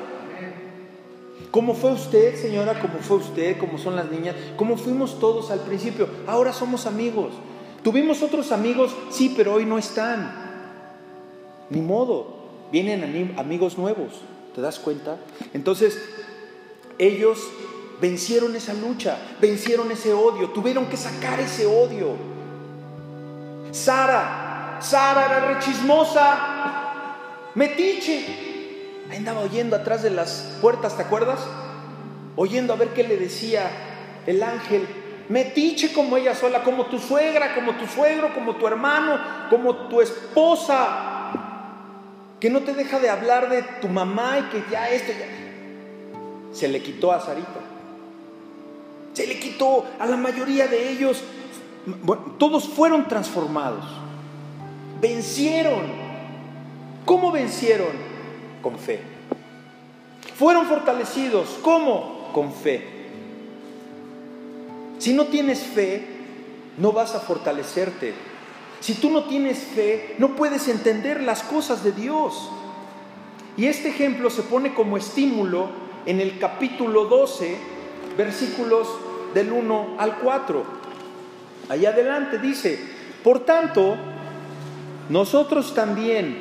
[1.52, 2.80] ¿Cómo fue usted, señora?
[2.80, 3.58] ¿Cómo fue usted?
[3.58, 4.36] ¿Cómo son las niñas?
[4.56, 6.08] ¿Cómo fuimos todos al principio?
[6.28, 7.32] Ahora somos amigos.
[7.84, 10.32] Tuvimos otros amigos, sí, pero hoy no están.
[11.70, 12.38] Ni modo.
[12.72, 14.22] Vienen amigos nuevos.
[14.54, 15.18] ¿Te das cuenta?
[15.54, 16.00] Entonces,
[17.00, 17.40] ellos
[18.02, 22.39] vencieron esa lucha, vencieron ese odio, tuvieron que sacar ese odio.
[23.72, 26.38] Sara, Sara era rechismosa,
[27.56, 28.48] metiche.
[29.16, 31.40] Andaba oyendo atrás de las puertas, ¿te acuerdas?
[32.36, 33.70] Oyendo a ver qué le decía
[34.26, 34.88] el ángel.
[35.30, 40.02] Metiche como ella sola, como tu suegra, como tu suegro, como tu hermano, como tu
[40.02, 41.32] esposa.
[42.40, 45.28] Que no te deja de hablar de tu mamá y que ya esto ya.
[46.54, 47.60] Se le quitó a Sarita.
[49.14, 51.24] Se le quitó a la mayoría de ellos
[52.38, 53.86] todos fueron transformados,
[55.02, 56.10] vencieron.
[57.06, 58.10] ¿Cómo vencieron?
[58.62, 59.02] Con fe.
[60.36, 61.58] Fueron fortalecidos.
[61.62, 62.30] ¿Cómo?
[62.34, 63.00] Con fe.
[65.00, 66.06] Si no tienes fe,
[66.78, 68.14] no vas a fortalecerte.
[68.80, 72.50] Si tú no tienes fe, no puedes entender las cosas de Dios.
[73.58, 75.70] Y este ejemplo se pone como estímulo
[76.06, 77.58] en el capítulo 12,
[78.18, 78.88] versículos
[79.34, 80.79] del 1 al 4.
[81.68, 82.80] Allá adelante dice,
[83.24, 83.98] por tanto,
[85.10, 86.38] nosotros también,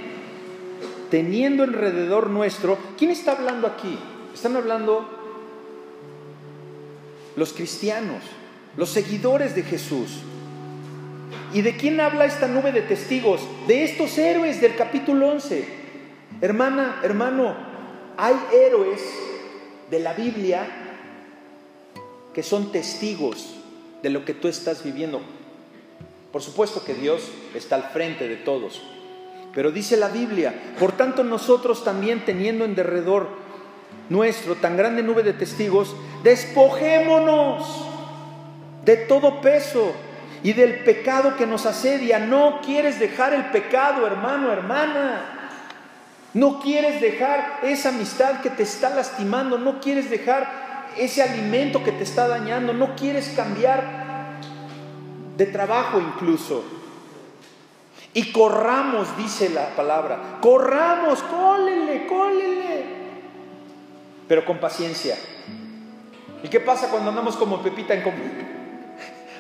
[1.11, 3.99] teniendo alrededor nuestro, ¿quién está hablando aquí?
[4.33, 5.09] Están hablando
[7.37, 8.23] los cristianos,
[8.77, 10.21] los seguidores de Jesús.
[11.53, 13.41] ¿Y de quién habla esta nube de testigos?
[13.67, 15.67] De estos héroes del capítulo 11.
[16.41, 17.57] Hermana, hermano,
[18.17, 19.01] hay héroes
[19.91, 20.67] de la Biblia
[22.35, 23.58] que son testigos
[24.03, 25.21] de lo que tú estás viviendo.
[26.33, 27.23] Por supuesto que Dios
[27.55, 28.83] está al frente de todos,
[29.55, 33.29] pero dice la Biblia, por tanto nosotros también teniendo en derredor
[34.09, 37.87] nuestro tan grande nube de testigos, despojémonos
[38.85, 39.93] de todo peso
[40.43, 42.19] y del pecado que nos asedia.
[42.19, 45.51] No quieres dejar el pecado, hermano, hermana.
[46.35, 51.93] No quieres dejar esa amistad que te está lastimando, no quieres dejar ese alimento que
[51.93, 54.39] te está dañando, no quieres cambiar
[55.37, 56.65] de trabajo incluso.
[58.15, 62.85] Y corramos, dice la palabra, corramos, cólele, cólele,
[64.27, 65.17] pero con paciencia.
[66.43, 68.03] ¿Y qué pasa cuando andamos como Pepita en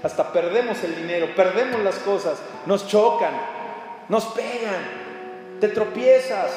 [0.02, 3.32] Hasta perdemos el dinero, perdemos las cosas, nos chocan,
[4.08, 4.82] nos pegan,
[5.61, 6.50] te tropiezas,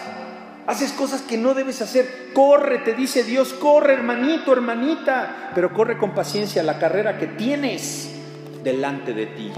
[0.68, 2.32] haces cosas que no debes hacer.
[2.34, 8.12] Corre, te dice Dios, corre hermanito, hermanita, pero corre con paciencia la carrera que tienes
[8.64, 9.52] delante de ti.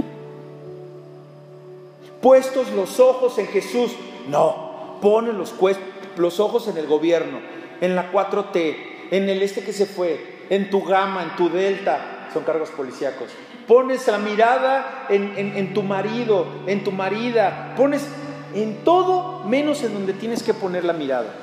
[2.22, 3.92] Puestos los ojos en Jesús,
[4.30, 7.40] no, pone los, ojos en el gobierno,
[7.82, 8.76] en la 4T,
[9.12, 13.30] en el este que se fue, en tu gama, en tu delta, son cargos policíacos.
[13.68, 18.06] Pones la mirada en, en tu marido, en tu marida, pones
[18.54, 21.34] en todo menos en donde tienes que poner la mirada.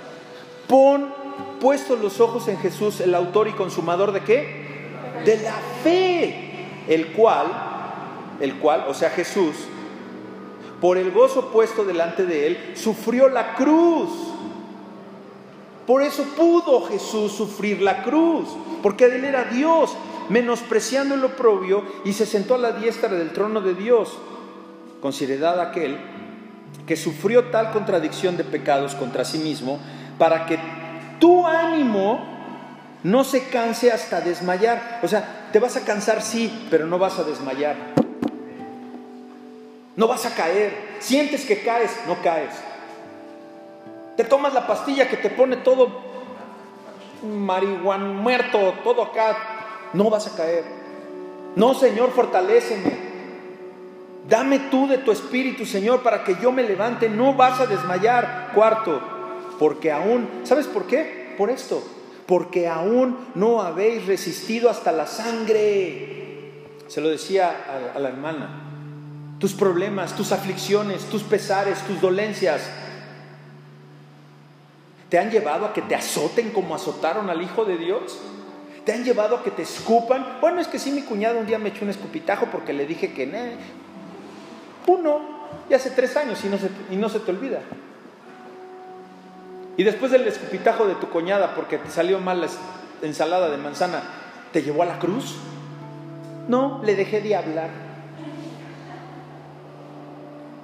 [0.67, 1.13] Pon
[1.61, 4.67] puestos los ojos en Jesús, el autor y consumador de qué?
[5.25, 7.47] De la fe, el cual,
[8.41, 9.55] el cual, o sea Jesús,
[10.81, 14.11] por el gozo puesto delante de él, sufrió la cruz.
[15.87, 18.49] Por eso pudo Jesús sufrir la cruz,
[18.83, 19.95] porque él era Dios,
[20.29, 24.17] menospreciando el oprobio, y se sentó a la diestra del trono de Dios.
[25.03, 25.99] Considerad aquel
[26.87, 29.79] que sufrió tal contradicción de pecados contra sí mismo,
[30.19, 30.59] para que
[31.19, 32.21] tu ánimo
[33.03, 35.01] no se canse hasta desmayar.
[35.03, 37.77] O sea, te vas a cansar sí, pero no vas a desmayar.
[39.97, 40.97] No vas a caer.
[40.99, 42.55] Sientes que caes, no caes.
[44.17, 46.11] Te tomas la pastilla que te pone todo
[47.23, 49.37] marihuana muerto, todo acá.
[49.93, 50.65] No vas a caer.
[51.57, 53.10] No, Señor, fortaléceme.
[54.31, 57.09] Dame tú de tu espíritu, Señor, para que yo me levante.
[57.09, 58.53] No vas a desmayar.
[58.55, 59.03] Cuarto,
[59.59, 61.35] porque aún, ¿sabes por qué?
[61.37, 61.83] Por esto.
[62.27, 66.69] Porque aún no habéis resistido hasta la sangre.
[66.87, 68.67] Se lo decía a, la hermana.
[69.41, 72.71] Tus problemas, tus aflicciones, tus pesares, tus dolencias,
[75.09, 78.21] ¿te han llevado a que te azoten como azotaron al Hijo de Dios?
[78.85, 80.39] ¿Te han llevado a que te escupan?
[80.41, 83.13] Bueno, es que sí, mi cuñado un día me echó un escupitajo porque le dije
[83.13, 83.27] que.
[84.87, 85.21] Uno,
[85.69, 87.61] y hace tres años y no, se, y no se te olvida.
[89.77, 92.49] Y después del escupitajo de tu cuñada porque te salió mal la
[93.03, 94.03] ensalada de manzana,
[94.53, 95.37] ¿te llevó a la cruz?
[96.49, 97.71] No, le dejé de hablar.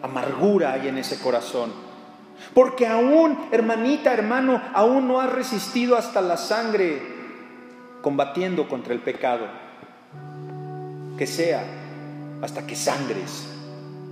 [0.02, 1.72] Amargura hay en ese corazón.
[2.52, 7.00] Porque aún, hermanita, hermano, aún no has resistido hasta la sangre
[8.02, 9.46] combatiendo contra el pecado.
[11.16, 11.64] Que sea
[12.42, 13.55] hasta que sangres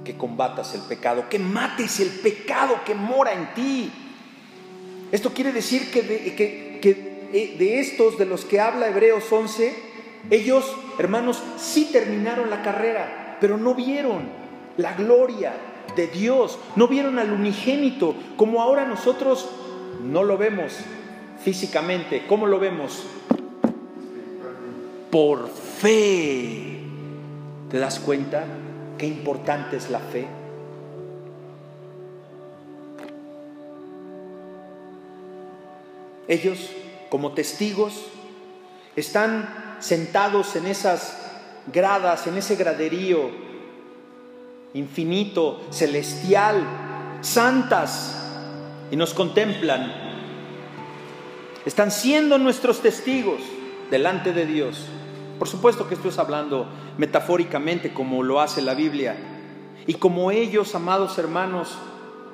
[0.05, 3.91] que combatas el pecado, que mates el pecado que mora en ti.
[5.11, 6.81] Esto quiere decir que de,
[7.33, 9.75] eh, estos de los que habla Hebreos 11,
[10.31, 14.29] ellos, hermanos, sí terminaron la carrera, pero no vieron
[14.77, 15.53] la gloria
[15.97, 19.49] de Dios, no vieron al unigénito, como ahora nosotros
[20.03, 20.77] no lo vemos
[21.43, 22.25] físicamente.
[22.27, 23.05] ¿Cómo lo vemos?
[25.11, 26.81] Por fe.
[27.71, 28.45] ¿Te das cuenta?
[29.05, 30.27] Qué importante es la fe.
[36.27, 36.71] Ellos,
[37.11, 38.07] como testigos,
[38.97, 41.19] están sentados en esas
[41.71, 43.29] gradas, en ese graderío
[44.73, 46.65] infinito, celestial,
[47.21, 48.17] santas,
[48.91, 49.93] y nos contemplan.
[51.67, 53.43] Están siendo nuestros testigos
[53.91, 54.87] delante de Dios.
[55.39, 56.67] Por supuesto que esto es hablando
[56.99, 59.17] metafóricamente como lo hace la Biblia.
[59.87, 61.79] Y como ellos, amados hermanos,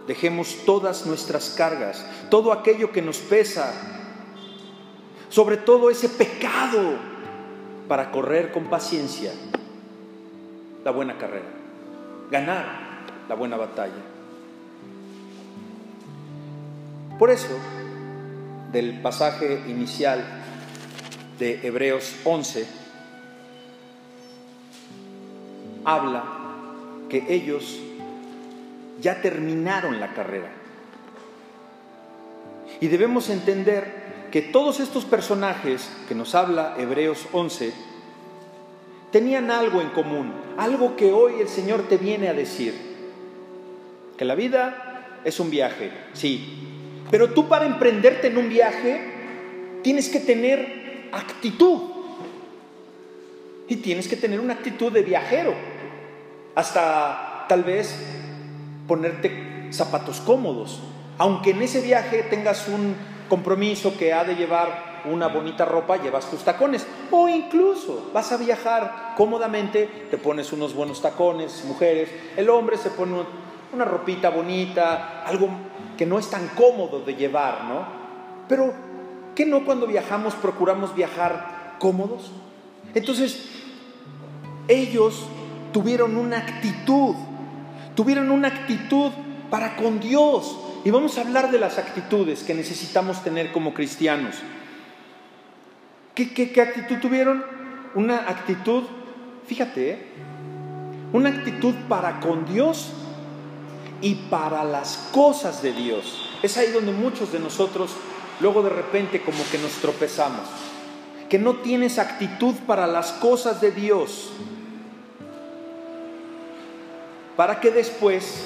[0.07, 3.73] dejemos todas nuestras cargas, todo aquello que nos pesa,
[5.29, 6.97] sobre todo ese pecado,
[7.89, 9.33] para correr con paciencia
[10.85, 11.49] la buena carrera,
[12.31, 12.65] ganar
[13.29, 14.03] la buena batalla.
[17.19, 17.59] Por eso,
[18.73, 20.25] del pasaje inicial
[21.39, 22.80] de Hebreos 11,
[25.85, 26.25] habla
[27.09, 27.81] que ellos
[29.01, 30.51] ya terminaron la carrera.
[32.81, 37.73] Y debemos entender que todos estos personajes que nos habla Hebreos 11
[39.11, 42.75] tenían algo en común, algo que hoy el Señor te viene a decir.
[44.17, 46.71] Que la vida es un viaje, sí,
[47.11, 49.01] pero tú para emprenderte en un viaje
[49.83, 51.81] tienes que tener actitud
[53.67, 55.55] y tienes que tener una actitud de viajero
[56.55, 57.95] hasta tal vez
[58.87, 60.81] ponerte zapatos cómodos,
[61.19, 62.95] aunque en ese viaje tengas un
[63.29, 66.87] compromiso que ha de llevar una bonita ropa, llevas tus tacones.
[67.11, 72.91] O incluso vas a viajar cómodamente, te pones unos buenos tacones, mujeres, el hombre se
[72.91, 73.17] pone
[73.73, 75.49] una ropita bonita, algo
[75.97, 77.87] que no es tan cómodo de llevar, ¿no?
[78.49, 78.73] Pero,
[79.35, 82.31] ¿qué no cuando viajamos procuramos viajar cómodos.
[82.95, 83.49] Entonces,
[84.69, 85.25] ellos
[85.73, 87.15] tuvieron una actitud,
[87.95, 89.13] tuvieron una actitud
[89.51, 90.59] para con Dios.
[90.85, 94.37] Y vamos a hablar de las actitudes que necesitamos tener como cristianos.
[96.15, 97.45] ¿Qué, qué, actitud tuvieron?
[97.95, 98.85] Una actitud,
[99.47, 99.99] fíjate, ¿eh?
[101.13, 102.93] una actitud para con Dios
[104.01, 106.39] y para las cosas de Dios.
[106.43, 107.93] Es ahí donde muchos de nosotros
[108.41, 110.47] luego de repente como que nos tropezamos.
[111.29, 114.31] Que no tienes actitud para las cosas de Dios.
[117.37, 118.45] Para que después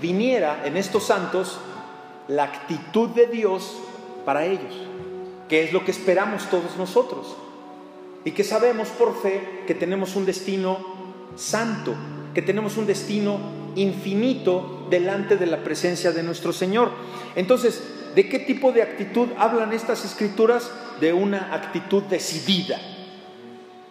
[0.00, 1.58] viniera en estos santos
[2.28, 3.76] la actitud de Dios
[4.24, 4.74] para ellos,
[5.48, 7.36] que es lo que esperamos todos nosotros.
[8.24, 10.78] Y que sabemos por fe que tenemos un destino
[11.36, 11.94] santo,
[12.34, 13.38] que tenemos un destino
[13.76, 16.90] infinito delante de la presencia de nuestro Señor.
[17.34, 17.82] Entonces,
[18.14, 20.70] ¿de qué tipo de actitud hablan estas escrituras?
[21.00, 22.78] De una actitud decidida.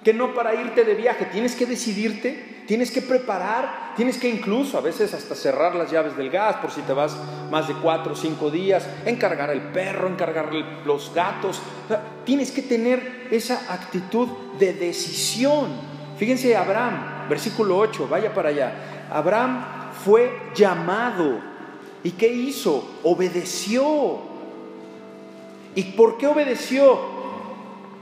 [0.03, 4.77] Que no para irte de viaje, tienes que decidirte, tienes que preparar, tienes que incluso
[4.77, 7.17] a veces hasta cerrar las llaves del gas por si te vas
[7.49, 10.51] más de cuatro o cinco días, encargar el perro, encargar
[10.85, 11.61] los gatos.
[12.25, 14.27] tienes que tener esa actitud
[14.59, 15.67] de decisión.
[16.17, 19.07] Fíjense Abraham, versículo 8, vaya para allá.
[19.11, 19.65] Abraham
[20.05, 21.39] fue llamado.
[22.03, 22.99] ¿Y qué hizo?
[23.03, 24.19] Obedeció.
[25.75, 26.99] ¿Y por qué obedeció?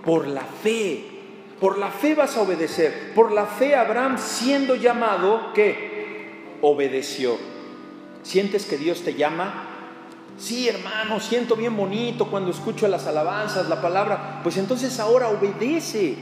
[0.03, 1.16] Por la fe.
[1.59, 3.13] Por la fe vas a obedecer.
[3.15, 6.57] Por la fe Abraham siendo llamado, ¿qué?
[6.61, 7.37] Obedeció.
[8.23, 9.63] ¿Sientes que Dios te llama?
[10.37, 14.41] Sí, hermano, siento bien bonito cuando escucho las alabanzas, la palabra.
[14.43, 16.15] Pues entonces ahora obedece.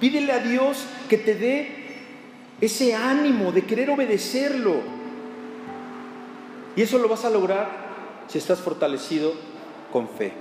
[0.00, 1.72] Pídele a Dios que te dé
[2.60, 4.80] ese ánimo de querer obedecerlo.
[6.74, 7.88] Y eso lo vas a lograr
[8.26, 9.34] si estás fortalecido
[9.92, 10.32] con fe.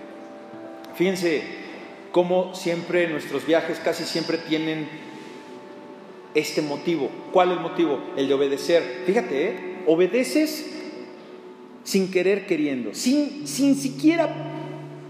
[0.95, 1.66] Fíjense
[2.11, 4.87] cómo siempre nuestros viajes casi siempre tienen
[6.33, 7.09] este motivo.
[7.31, 7.99] ¿Cuál es el motivo?
[8.15, 9.03] El de obedecer.
[9.05, 9.83] Fíjate, ¿eh?
[9.87, 10.73] obedeces
[11.83, 14.29] sin querer queriendo, sin, sin siquiera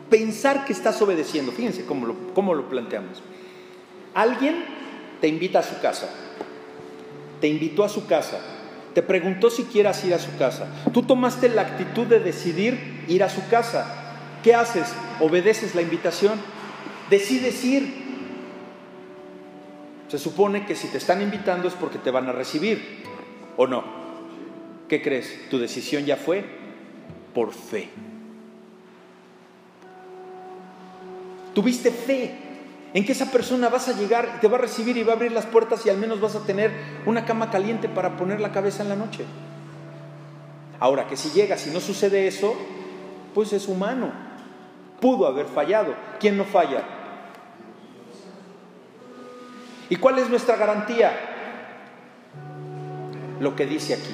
[0.10, 1.51] pensar que estás obedeciendo.
[1.51, 3.21] Fíjense cómo lo, cómo lo planteamos.
[4.13, 4.63] Alguien
[5.21, 6.10] te invita a su casa
[7.39, 8.39] te invitó a su casa,
[8.93, 10.67] te preguntó si quieras ir a su casa.
[10.93, 13.86] Tú tomaste la actitud de decidir ir a su casa.
[14.43, 14.88] ¿Qué haces?
[15.19, 16.39] ¿Obedeces la invitación?
[17.09, 18.07] Decides ir.
[20.09, 23.03] Se supone que si te están invitando es porque te van a recibir,
[23.57, 23.83] ¿o no?
[24.87, 25.49] ¿Qué crees?
[25.49, 26.45] ¿Tu decisión ya fue?
[27.33, 27.89] Por fe.
[31.53, 32.31] Tuviste fe
[32.93, 35.15] en que esa persona vas a llegar y te va a recibir y va a
[35.15, 36.71] abrir las puertas y al menos vas a tener
[37.05, 39.25] una cama caliente para poner la cabeza en la noche.
[40.79, 42.55] Ahora, que si llega, si no sucede eso,
[43.33, 44.11] pues es humano.
[45.01, 45.95] Pudo haber fallado.
[46.19, 46.96] ¿Quién no falla?
[49.89, 51.13] ¿Y cuál es nuestra garantía?
[53.39, 54.13] Lo que dice aquí.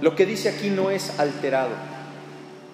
[0.00, 1.70] Lo que dice aquí no es alterado.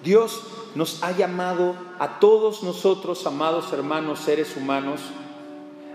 [0.03, 0.41] Dios
[0.75, 5.01] nos ha llamado a todos nosotros, amados hermanos, seres humanos,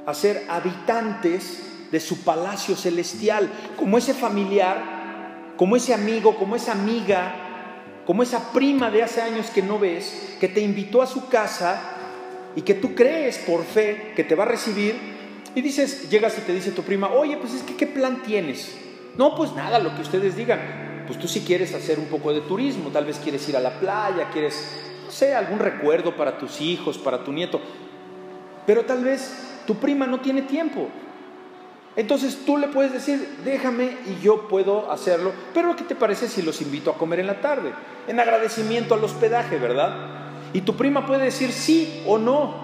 [0.07, 6.73] a ser habitantes de su palacio celestial, como ese familiar, como ese amigo, como esa
[6.73, 7.35] amiga,
[8.05, 11.81] como esa prima de hace años que no ves, que te invitó a su casa
[12.57, 15.15] y que tú crees por fe que te va a recibir
[15.55, 18.77] y dices, llegas y te dice tu prima, oye, pues es que ¿qué plan tienes?
[19.17, 21.05] No, pues nada, lo que ustedes digan.
[21.07, 23.79] Pues tú si quieres hacer un poco de turismo, tal vez quieres ir a la
[23.79, 27.61] playa, quieres, no sé, algún recuerdo para tus hijos, para tu nieto.
[28.67, 29.33] Pero tal vez
[29.67, 30.89] tu prima no tiene tiempo.
[31.97, 36.43] Entonces tú le puedes decir, déjame y yo puedo hacerlo, pero ¿qué te parece si
[36.43, 37.73] los invito a comer en la tarde?
[38.09, 39.95] En agradecimiento al hospedaje, ¿verdad?
[40.53, 42.64] Y tu prima puede decir sí o no.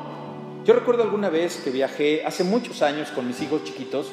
[0.65, 4.13] Yo recuerdo alguna vez que viajé hace muchos años con mis hijos chiquitos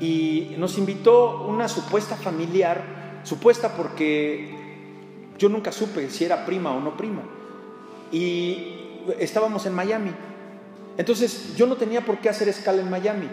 [0.00, 4.54] y nos invitó una supuesta familiar, supuesta porque
[5.38, 7.22] yo nunca supe si era prima o no prima.
[8.10, 8.74] Y
[9.18, 10.10] estábamos en Miami
[10.96, 13.28] entonces yo no tenía por qué hacer escala en Miami.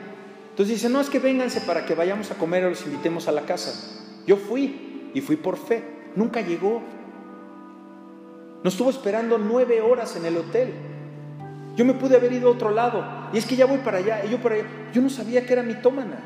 [0.51, 3.32] Entonces dice, no, es que vénganse para que vayamos a comer o los invitemos a
[3.32, 3.74] la casa.
[4.26, 5.84] Yo fui y fui por fe.
[6.16, 6.82] Nunca llegó.
[8.64, 10.74] Nos estuvo esperando nueve horas en el hotel.
[11.80, 13.05] Yo me pude haber ido a otro lado.
[13.32, 14.65] Y es que ya voy para allá y yo para allá.
[14.91, 16.19] Yo no sabía que era mitómana.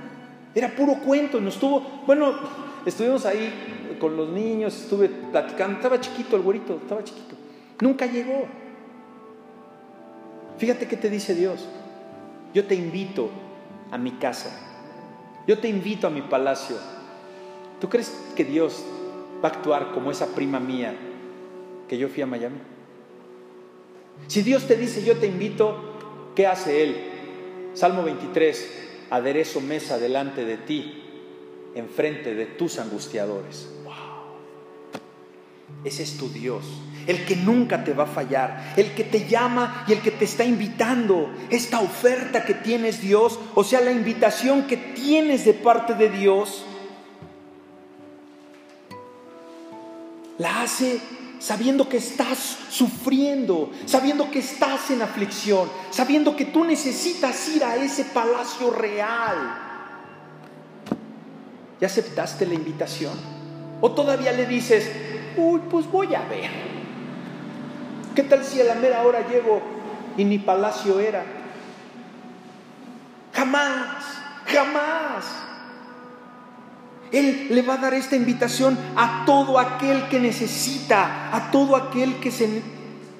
[0.55, 1.39] Era puro cuento.
[1.39, 2.33] Nos estuvo, bueno,
[2.87, 5.75] estuvimos ahí con los niños, estuve platicando.
[5.75, 7.35] Estaba chiquito el güerito, estaba chiquito.
[7.81, 8.47] Nunca llegó.
[10.57, 11.69] Fíjate qué te dice Dios.
[12.55, 13.29] Yo te invito
[13.91, 14.49] a mi casa.
[15.45, 16.77] Yo te invito a mi palacio.
[17.79, 18.83] ¿Tú crees que Dios
[19.45, 20.95] va a actuar como esa prima mía
[21.87, 22.72] que yo fui a Miami?
[24.27, 25.93] Si Dios te dice, yo te invito,
[26.35, 26.97] ¿Qué hace Él?
[27.73, 28.71] Salmo 23,
[29.09, 31.03] aderezo mesa delante de ti,
[31.75, 33.69] enfrente de tus angustiadores.
[33.83, 33.93] Wow.
[35.83, 36.63] Ese es tu Dios,
[37.05, 40.25] el que nunca te va a fallar, el que te llama y el que te
[40.25, 41.31] está invitando.
[41.49, 46.65] Esta oferta que tienes Dios, o sea, la invitación que tienes de parte de Dios,
[50.39, 50.99] la hace
[51.43, 57.75] sabiendo que estás sufriendo, sabiendo que estás en aflicción, sabiendo que tú necesitas ir a
[57.75, 59.59] ese palacio real.
[61.81, 63.11] ¿Ya aceptaste la invitación?
[63.81, 64.89] ¿O todavía le dices,
[65.35, 66.49] uy, pues voy a ver?
[68.15, 69.61] ¿Qué tal si a la mera hora llego
[70.15, 71.25] y ni palacio era?
[73.33, 74.05] Jamás,
[74.45, 75.42] jamás.
[77.13, 82.15] Él le va a dar esta invitación a todo aquel que necesita, a todo aquel
[82.15, 82.61] que se...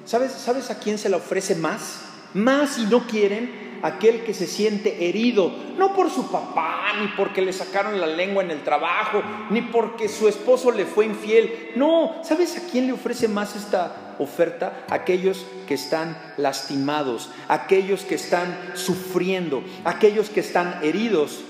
[0.04, 2.00] ¿Sabes, ¿Sabes a quién se la ofrece más?
[2.34, 7.40] Más si no quieren, aquel que se siente herido, no por su papá, ni porque
[7.40, 11.70] le sacaron la lengua en el trabajo, ni porque su esposo le fue infiel.
[11.76, 14.86] No, ¿sabes a quién le ofrece más esta oferta?
[14.90, 21.42] Aquellos que están lastimados, aquellos que están sufriendo, aquellos que están heridos,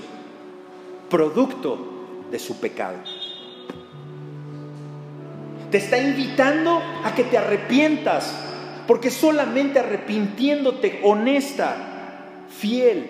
[1.09, 1.94] producto
[2.35, 2.97] de su pecado.
[5.71, 8.35] Te está invitando a que te arrepientas,
[8.89, 11.77] porque solamente arrepintiéndote honesta,
[12.59, 13.09] fiel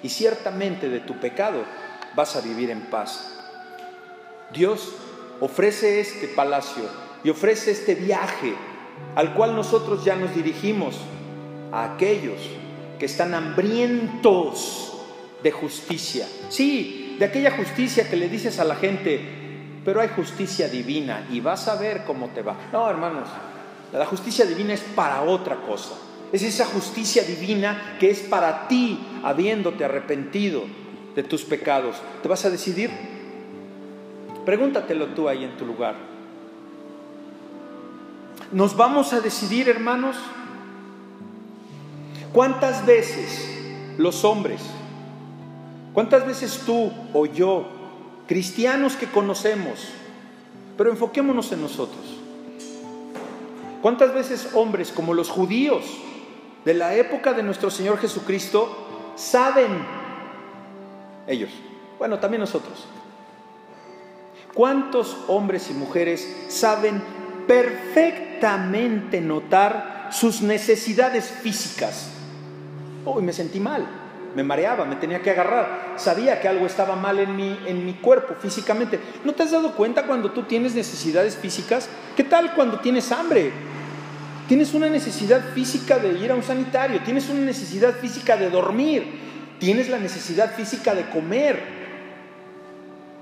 [0.00, 1.64] y ciertamente de tu pecado,
[2.14, 3.36] vas a vivir en paz.
[4.52, 4.94] Dios
[5.40, 6.84] ofrece este palacio
[7.24, 8.54] y ofrece este viaje
[9.16, 11.00] al cual nosotros ya nos dirigimos
[11.72, 12.38] a aquellos
[12.96, 15.02] que están hambrientos
[15.42, 16.28] de justicia.
[16.48, 19.20] Sí, de aquella justicia que le dices a la gente,
[19.84, 22.56] pero hay justicia divina y vas a ver cómo te va.
[22.72, 23.28] No, hermanos,
[23.92, 25.94] la justicia divina es para otra cosa.
[26.32, 30.64] Es esa justicia divina que es para ti, habiéndote arrepentido
[31.14, 31.96] de tus pecados.
[32.22, 32.90] ¿Te vas a decidir?
[34.44, 35.94] Pregúntatelo tú ahí en tu lugar.
[38.50, 40.16] ¿Nos vamos a decidir, hermanos?
[42.32, 43.48] ¿Cuántas veces
[43.96, 44.60] los hombres
[45.94, 47.66] ¿Cuántas veces tú o yo,
[48.26, 49.90] cristianos que conocemos,
[50.76, 52.04] pero enfoquémonos en nosotros?
[53.80, 55.84] ¿Cuántas veces hombres como los judíos
[56.64, 58.76] de la época de nuestro Señor Jesucristo
[59.14, 59.70] saben,
[61.28, 61.50] ellos,
[61.96, 62.86] bueno, también nosotros,
[64.52, 67.00] cuántos hombres y mujeres saben
[67.46, 72.08] perfectamente notar sus necesidades físicas?
[73.04, 74.03] Hoy me sentí mal
[74.34, 77.94] me mareaba, me tenía que agarrar, sabía que algo estaba mal en mi, en mi
[77.94, 78.98] cuerpo físicamente.
[79.24, 81.88] ¿No te has dado cuenta cuando tú tienes necesidades físicas?
[82.16, 83.52] ¿Qué tal cuando tienes hambre?
[84.48, 89.04] Tienes una necesidad física de ir a un sanitario, tienes una necesidad física de dormir,
[89.58, 91.60] tienes la necesidad física de comer,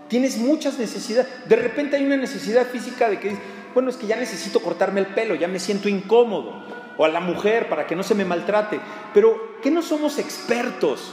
[0.09, 1.31] tienes muchas necesidades.
[1.49, 3.37] De repente hay una necesidad física de que,
[3.75, 7.21] bueno, es que ya necesito cortarme el pelo, ya me siento incómodo o a la
[7.21, 8.81] mujer para que no se me maltrate.
[9.15, 11.13] Pero ¿qué no somos expertos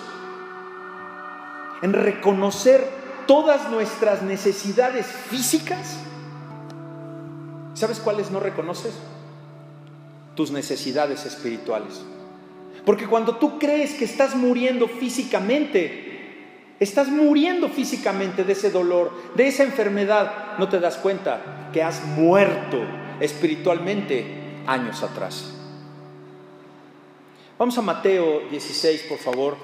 [1.82, 2.88] en reconocer
[3.28, 5.98] todas nuestras necesidades físicas?
[7.74, 8.94] ¿Sabes cuáles no reconoces?
[10.36, 12.02] Tus necesidades espirituales.
[12.86, 19.48] Porque cuando tú crees que estás muriendo físicamente, estás muriendo físicamente de ese dolor, de
[19.48, 22.80] esa enfermedad, no te das cuenta que has muerto
[23.20, 25.59] espiritualmente años atrás.
[27.60, 29.58] Vamos a Mateo 16, por favor.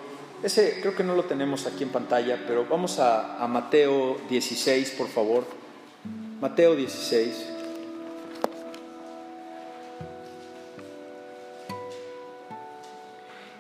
[0.44, 5.08] Ese creo que no lo tenemos aquí en pantalla, pero vamos a, Mateo 16, por
[5.08, 5.46] favor.
[6.42, 7.46] Mateo 16.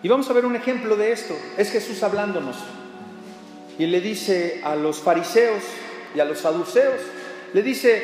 [0.03, 1.33] Y vamos a ver un ejemplo de esto.
[1.57, 2.57] Es Jesús hablándonos.
[3.79, 5.63] Y le dice a los fariseos
[6.13, 6.99] y a los saduceos,
[7.53, 8.03] le dice,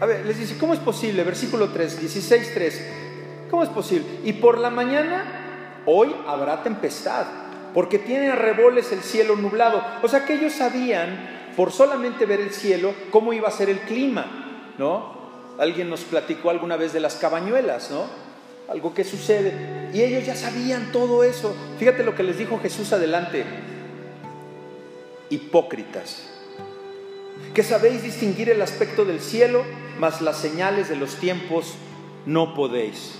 [0.00, 1.22] a ver, les dice, ¿cómo es posible?
[1.22, 2.84] Versículo 3, 16, 3.
[3.50, 4.06] ¿Cómo es posible?
[4.24, 5.39] Y por la mañana
[5.86, 7.26] hoy habrá tempestad,
[7.74, 9.82] porque tiene a reboles el cielo nublado.
[10.02, 13.80] O sea que ellos sabían, por solamente ver el cielo, cómo iba a ser el
[13.80, 15.18] clima, ¿no?
[15.58, 18.04] Alguien nos platicó alguna vez de las cabañuelas, ¿no?
[18.68, 19.90] Algo que sucede.
[19.92, 21.54] Y ellos ya sabían todo eso.
[21.78, 23.44] Fíjate lo que les dijo Jesús adelante.
[25.28, 26.28] Hipócritas,
[27.54, 29.64] que sabéis distinguir el aspecto del cielo,
[29.98, 31.74] mas las señales de los tiempos
[32.26, 33.19] no podéis.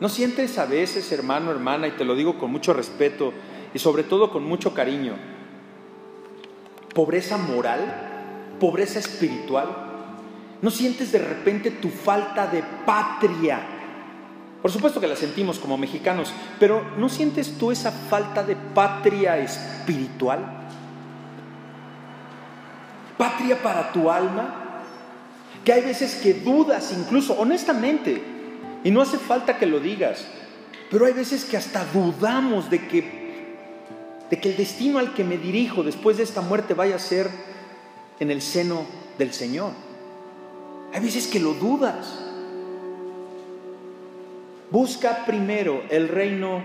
[0.00, 3.32] ¿No sientes a veces, hermano, hermana, y te lo digo con mucho respeto
[3.72, 5.14] y sobre todo con mucho cariño,
[6.94, 9.68] pobreza moral, pobreza espiritual?
[10.62, 13.60] ¿No sientes de repente tu falta de patria?
[14.62, 19.38] Por supuesto que la sentimos como mexicanos, pero ¿no sientes tú esa falta de patria
[19.38, 20.40] espiritual?
[23.18, 24.80] Patria para tu alma,
[25.64, 28.33] que hay veces que dudas incluso, honestamente,
[28.84, 30.26] y no hace falta que lo digas,
[30.90, 33.56] pero hay veces que hasta dudamos de que,
[34.30, 37.28] de que el destino al que me dirijo después de esta muerte vaya a ser
[38.20, 38.86] en el seno
[39.18, 39.72] del Señor.
[40.92, 42.20] Hay veces que lo dudas.
[44.70, 46.62] Busca primero el reino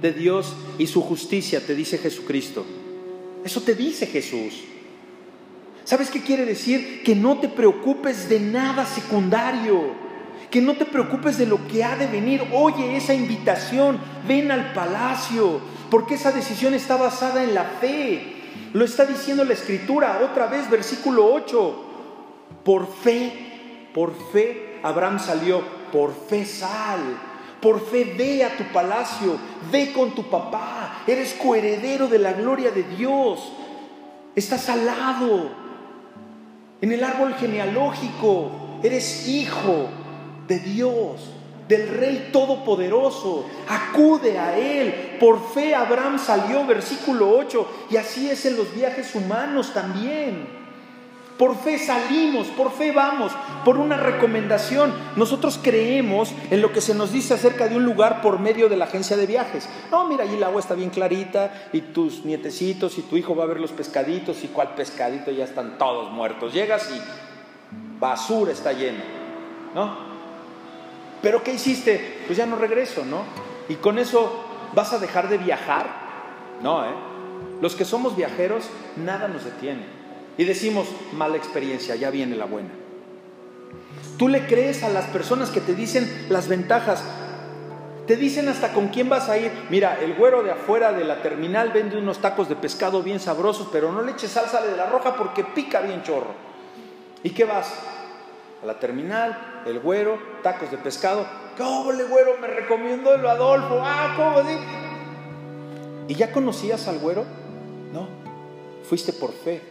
[0.00, 2.64] de Dios y su justicia, te dice Jesucristo.
[3.44, 4.64] Eso te dice Jesús.
[5.84, 7.02] ¿Sabes qué quiere decir?
[7.04, 9.94] Que no te preocupes de nada secundario,
[10.52, 12.46] que no te preocupes de lo que ha de venir.
[12.52, 13.98] Oye esa invitación,
[14.28, 18.36] ven al palacio, porque esa decisión está basada en la fe.
[18.74, 21.84] Lo está diciendo la escritura, otra vez, versículo 8.
[22.64, 27.00] Por fe, por fe Abraham salió, por fe sal.
[27.62, 29.38] Por fe ve a tu palacio,
[29.70, 33.52] ve con tu papá, eres coheredero de la gloria de Dios,
[34.34, 35.48] estás al lado,
[36.80, 39.88] en el árbol genealógico, eres hijo
[40.52, 41.20] de Dios,
[41.66, 45.16] del Rey Todopoderoso, acude a Él.
[45.18, 50.60] Por fe Abraham salió, versículo 8, y así es en los viajes humanos también.
[51.38, 53.32] Por fe salimos, por fe vamos,
[53.64, 54.92] por una recomendación.
[55.16, 58.76] Nosotros creemos en lo que se nos dice acerca de un lugar por medio de
[58.76, 59.66] la agencia de viajes.
[59.90, 63.44] No, mira, allí el agua está bien clarita y tus nietecitos y tu hijo va
[63.44, 66.52] a ver los pescaditos y cuál pescadito ya están todos muertos.
[66.52, 67.00] Llegas y
[67.98, 69.02] basura está llena,
[69.74, 70.11] ¿no?
[71.22, 72.24] Pero ¿qué hiciste?
[72.26, 73.22] Pues ya no regreso, ¿no?
[73.68, 74.44] Y con eso
[74.74, 75.86] vas a dejar de viajar.
[76.62, 76.92] No, ¿eh?
[77.60, 79.86] Los que somos viajeros, nada nos detiene.
[80.36, 82.70] Y decimos, mala experiencia, ya viene la buena.
[84.18, 87.04] Tú le crees a las personas que te dicen las ventajas.
[88.06, 89.52] Te dicen hasta con quién vas a ir.
[89.70, 93.68] Mira, el güero de afuera de la terminal vende unos tacos de pescado bien sabrosos,
[93.70, 96.34] pero no le eches salsa de la roja porque pica bien chorro.
[97.22, 97.72] ¿Y qué vas?
[98.62, 101.26] A la terminal, el güero, tacos de pescado.
[101.56, 102.38] ¿Cómo güero?
[102.40, 103.78] Me recomiendo el Adolfo.
[103.82, 104.56] Ah, ¿cómo así?
[106.08, 107.24] ¿Y ya conocías al güero?
[107.92, 108.08] No.
[108.84, 109.62] Fuiste por fe.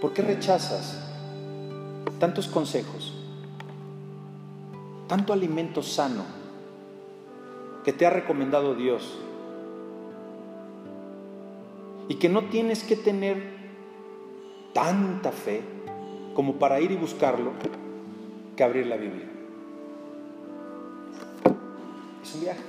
[0.00, 0.98] ¿Por qué rechazas
[2.18, 3.14] tantos consejos,
[5.08, 6.24] tanto alimento sano
[7.84, 9.18] que te ha recomendado Dios?
[12.08, 13.42] Y que no tienes que tener
[14.72, 15.62] tanta fe
[16.34, 17.52] como para ir y buscarlo
[18.56, 19.26] que abrir la Biblia.
[22.22, 22.60] Es un viaje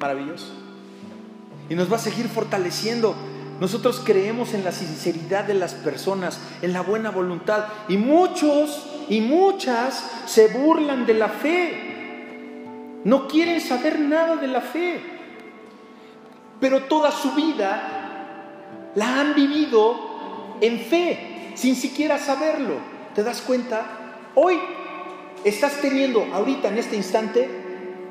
[0.00, 0.52] maravilloso.
[1.68, 3.14] Y nos va a seguir fortaleciendo
[3.60, 7.64] nosotros creemos en la sinceridad de las personas, en la buena voluntad.
[7.88, 12.62] Y muchos y muchas se burlan de la fe.
[13.04, 15.00] No quieren saber nada de la fe.
[16.60, 22.74] Pero toda su vida la han vivido en fe, sin siquiera saberlo.
[23.14, 23.86] ¿Te das cuenta?
[24.34, 24.58] Hoy
[25.48, 27.48] estás teniendo, ahorita en este instante,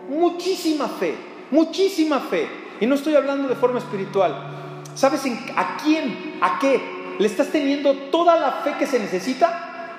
[0.10, 1.16] muchísima fe,
[1.52, 2.48] muchísima fe.
[2.80, 4.56] Y no estoy hablando de forma espiritual,
[4.96, 5.26] ¿Sabes
[5.58, 6.80] a quién, a qué
[7.20, 9.92] le estás teniendo toda la fe que se necesita?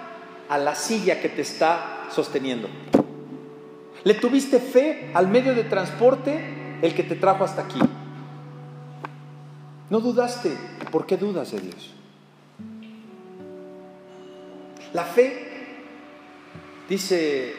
[0.49, 2.69] A la silla que te está sosteniendo.
[4.05, 7.81] ¿Le tuviste fe al medio de transporte el que te trajo hasta aquí?
[9.91, 10.57] No dudaste.
[10.91, 11.93] ¿Por qué dudas de Dios?
[14.95, 15.46] La fe,
[16.89, 17.55] dice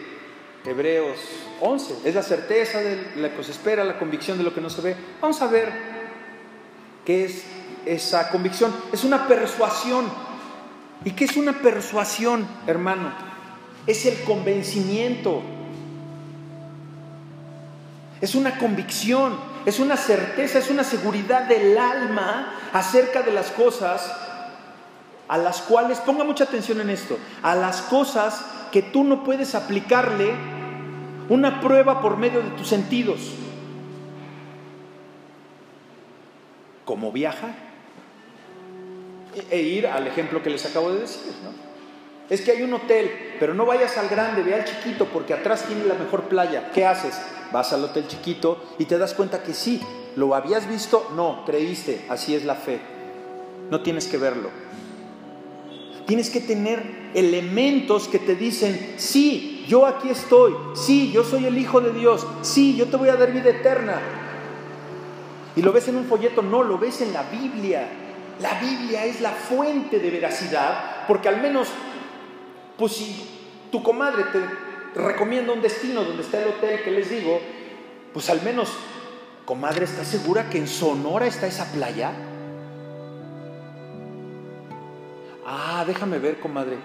[0.65, 1.17] Hebreos
[1.61, 4.69] 11, es la certeza de lo que se espera, la convicción de lo que no
[4.69, 4.95] se ve.
[5.21, 5.97] Vamos a ver
[7.07, 7.43] ¿Qué es
[7.85, 8.75] esa convicción?
[8.91, 10.11] Es una persuasión.
[11.05, 13.13] ¿Y qué es una persuasión, hermano?
[13.85, 15.41] Es el convencimiento.
[18.19, 24.11] Es una convicción, es una certeza, es una seguridad del alma acerca de las cosas
[25.29, 29.55] a las cuales, ponga mucha atención en esto, a las cosas que tú no puedes
[29.55, 30.33] aplicarle
[31.29, 33.33] una prueba por medio de tus sentidos.
[36.87, 37.53] cómo viajar.
[39.51, 41.33] E ir al ejemplo que les acabo de decir.
[41.43, 41.51] ¿no?
[42.27, 45.65] Es que hay un hotel, pero no vayas al grande, ve al chiquito porque atrás
[45.67, 46.71] tiene la mejor playa.
[46.73, 47.21] ¿Qué haces?
[47.51, 49.79] Vas al hotel chiquito y te das cuenta que sí,
[50.15, 52.79] lo habías visto, no, creíste, así es la fe.
[53.69, 54.49] No tienes que verlo.
[56.07, 61.57] Tienes que tener elementos que te dicen, sí, yo aquí estoy, sí, yo soy el
[61.57, 64.01] Hijo de Dios, sí, yo te voy a dar vida eterna,
[65.57, 67.87] y lo ves en un folleto, no, lo ves en la Biblia.
[68.39, 71.69] La Biblia es la fuente de veracidad, porque al menos,
[72.77, 73.27] pues si
[73.71, 77.41] tu comadre te, recomiendo un destino donde está el hotel que les digo,
[78.13, 78.69] pues al menos,
[79.45, 82.11] comadre, ¿estás segura que en Sonora está esa playa?
[85.49, 86.77] Ah, déjame ver, comadre.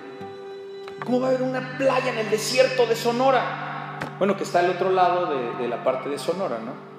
[1.05, 3.99] ¿Cómo va a haber una playa en el desierto de Sonora?
[4.19, 6.93] Bueno, que está al otro lado de, la parte de Sonora, ¿no?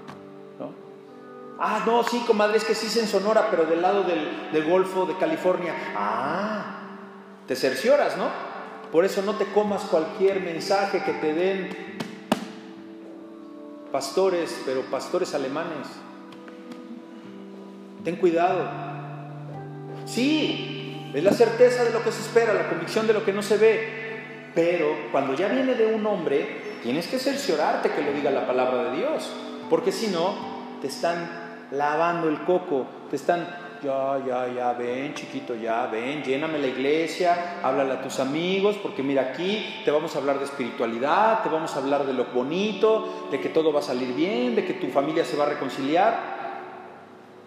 [1.60, 4.70] Ah, no, sí, comadre, es que sí es en Sonora, pero del lado del, del
[4.70, 5.74] Golfo de California.
[5.96, 6.80] Ah,
[7.48, 8.26] te cercioras, ¿no?
[8.92, 11.70] Por eso no te comas cualquier mensaje que te den
[13.94, 15.88] pastores, pero pastores alemanes.
[18.04, 18.68] Ten cuidado.
[20.06, 20.83] Sí,
[21.14, 23.58] es la certeza de lo que se espera, la convicción de lo que no se
[23.58, 24.04] ve.
[24.56, 28.86] Pero cuando ya viene de un hombre, tienes que cerciorarte que lo diga la palabra
[28.86, 29.30] de Dios.
[29.70, 30.36] Porque si no,
[30.82, 33.48] te están lavando el coco, te están
[33.84, 39.04] ya, ya, ya, ven chiquito, ya, ven, lléname la iglesia, háblale a tus amigos, porque
[39.04, 43.28] mira aquí te vamos a hablar de espiritualidad, te vamos a hablar de lo bonito,
[43.30, 46.34] de que todo va a salir bien, de que tu familia se va a reconciliar.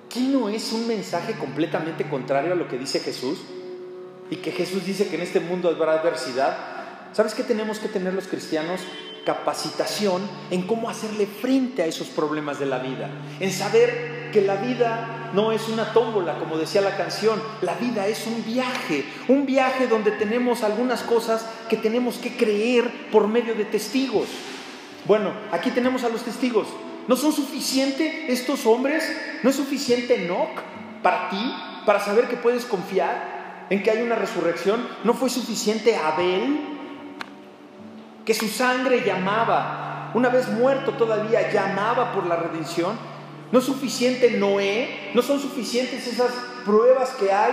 [0.09, 3.45] ¿Qué no es un mensaje completamente contrario a lo que dice Jesús?
[4.31, 6.57] Y que Jesús dice que en este mundo habrá adversidad.
[7.13, 8.81] ¿Sabes qué tenemos que tener los cristianos?
[9.25, 13.09] Capacitación en cómo hacerle frente a esos problemas de la vida,
[13.41, 18.07] en saber que la vida no es una tómbola, como decía la canción, la vida
[18.07, 23.55] es un viaje, un viaje donde tenemos algunas cosas que tenemos que creer por medio
[23.55, 24.29] de testigos.
[25.07, 26.69] Bueno, aquí tenemos a los testigos.
[27.09, 29.05] ¿No son suficientes estos hombres?
[29.43, 30.61] ¿No es suficiente Enoch
[31.03, 31.55] para ti,
[31.85, 33.36] para saber que puedes confiar
[33.71, 34.87] en que hay una resurrección?
[35.05, 36.59] ¿No fue suficiente Abel?
[38.25, 42.97] Que su sangre llamaba, una vez muerto todavía, llamaba por la redención.
[43.53, 45.13] ¿No es suficiente Noé?
[45.15, 46.33] ¿No son suficientes esas
[46.65, 47.53] pruebas que hay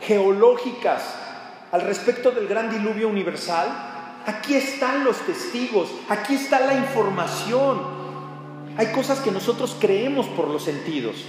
[0.00, 1.02] geológicas
[1.72, 3.68] al respecto del gran diluvio universal?
[4.26, 8.02] Aquí están los testigos, aquí está la información.
[8.76, 11.24] Hay cosas que nosotros creemos por los sentidos.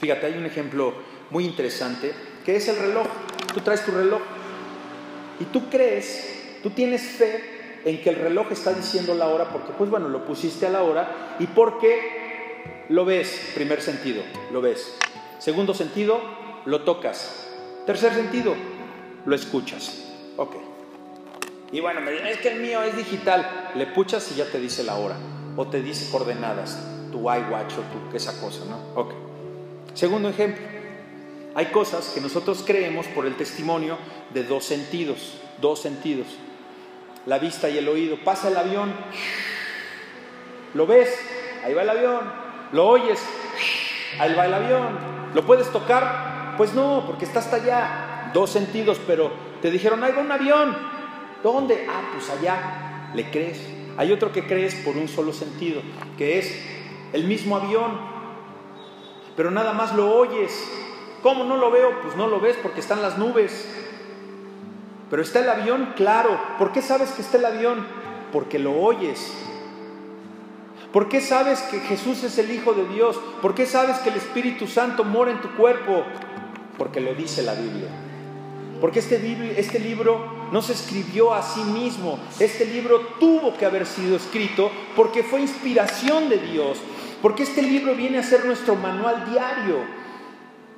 [0.00, 0.94] Fíjate, hay un ejemplo
[1.30, 2.14] muy interesante
[2.44, 3.06] que es el reloj.
[3.54, 4.20] Tú traes tu reloj
[5.40, 9.72] y tú crees, tú tienes fe en que el reloj está diciendo la hora porque,
[9.76, 14.22] pues bueno, lo pusiste a la hora y porque lo ves, primer sentido,
[14.52, 14.94] lo ves.
[15.38, 16.20] Segundo sentido,
[16.66, 17.48] lo tocas.
[17.86, 18.54] Tercer sentido,
[19.24, 20.04] lo escuchas.
[20.36, 20.56] Ok.
[21.72, 23.70] Y bueno, me es que el mío es digital.
[23.74, 25.16] Le puchas y ya te dice la hora.
[25.56, 26.78] O te dice coordenadas.
[27.12, 29.00] Tu iWatch o tu esa cosa, ¿no?
[29.00, 29.12] Ok.
[29.94, 30.79] Segundo ejemplo.
[31.54, 33.98] Hay cosas que nosotros creemos por el testimonio
[34.32, 35.34] de dos sentidos.
[35.60, 36.26] Dos sentidos.
[37.26, 38.16] La vista y el oído.
[38.24, 38.92] Pasa el avión.
[40.74, 41.14] Lo ves.
[41.64, 42.40] Ahí va el avión
[42.72, 43.20] lo oyes,
[44.18, 44.98] ahí va el avión.
[45.34, 46.54] ¿Lo puedes tocar?
[46.56, 48.30] Pues no, porque está hasta allá.
[48.32, 50.76] Dos sentidos, pero te dijeron, ahí va un avión.
[51.42, 51.86] ¿Dónde?
[51.88, 53.10] Ah, pues allá.
[53.14, 53.60] Le crees.
[53.96, 55.82] Hay otro que crees por un solo sentido,
[56.16, 56.64] que es
[57.12, 57.98] el mismo avión,
[59.36, 60.52] pero nada más lo oyes.
[61.22, 62.00] ¿Cómo no lo veo?
[62.02, 63.68] Pues no lo ves porque están las nubes.
[65.10, 66.40] Pero está el avión, claro.
[66.58, 67.86] ¿Por qué sabes que está el avión?
[68.32, 69.32] Porque lo oyes.
[70.92, 73.20] ¿Por qué sabes que Jesús es el Hijo de Dios?
[73.42, 76.04] ¿Por qué sabes que el Espíritu Santo mora en tu cuerpo?
[76.78, 77.88] Porque lo dice la Biblia.
[78.80, 82.18] Porque este, este libro no se escribió a sí mismo.
[82.38, 86.78] Este libro tuvo que haber sido escrito porque fue inspiración de Dios.
[87.20, 89.99] Porque este libro viene a ser nuestro manual diario.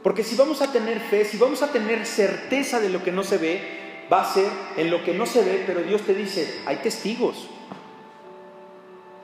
[0.02, 3.22] Porque si vamos a tener fe, si vamos a tener certeza de lo que no
[3.22, 6.60] se ve, va a ser en lo que no se ve, pero Dios te dice,
[6.66, 7.48] hay testigos.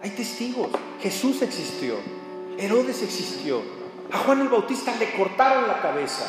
[0.02, 0.68] Hay testigos.
[1.00, 1.96] Jesús existió.
[2.58, 3.60] Herodes existió.
[4.12, 6.24] A Juan el Bautista le cortaron la cabeza.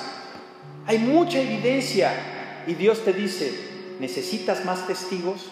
[0.87, 2.63] Hay mucha evidencia.
[2.65, 3.53] Y Dios te dice,
[3.99, 5.51] ¿necesitas más testigos?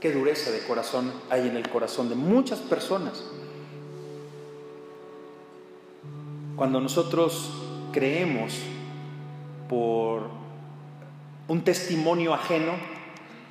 [0.00, 3.24] Qué dureza de corazón hay en el corazón de muchas personas.
[6.56, 7.67] Cuando nosotros
[7.98, 8.54] creemos
[9.68, 10.30] por
[11.48, 12.74] un testimonio ajeno,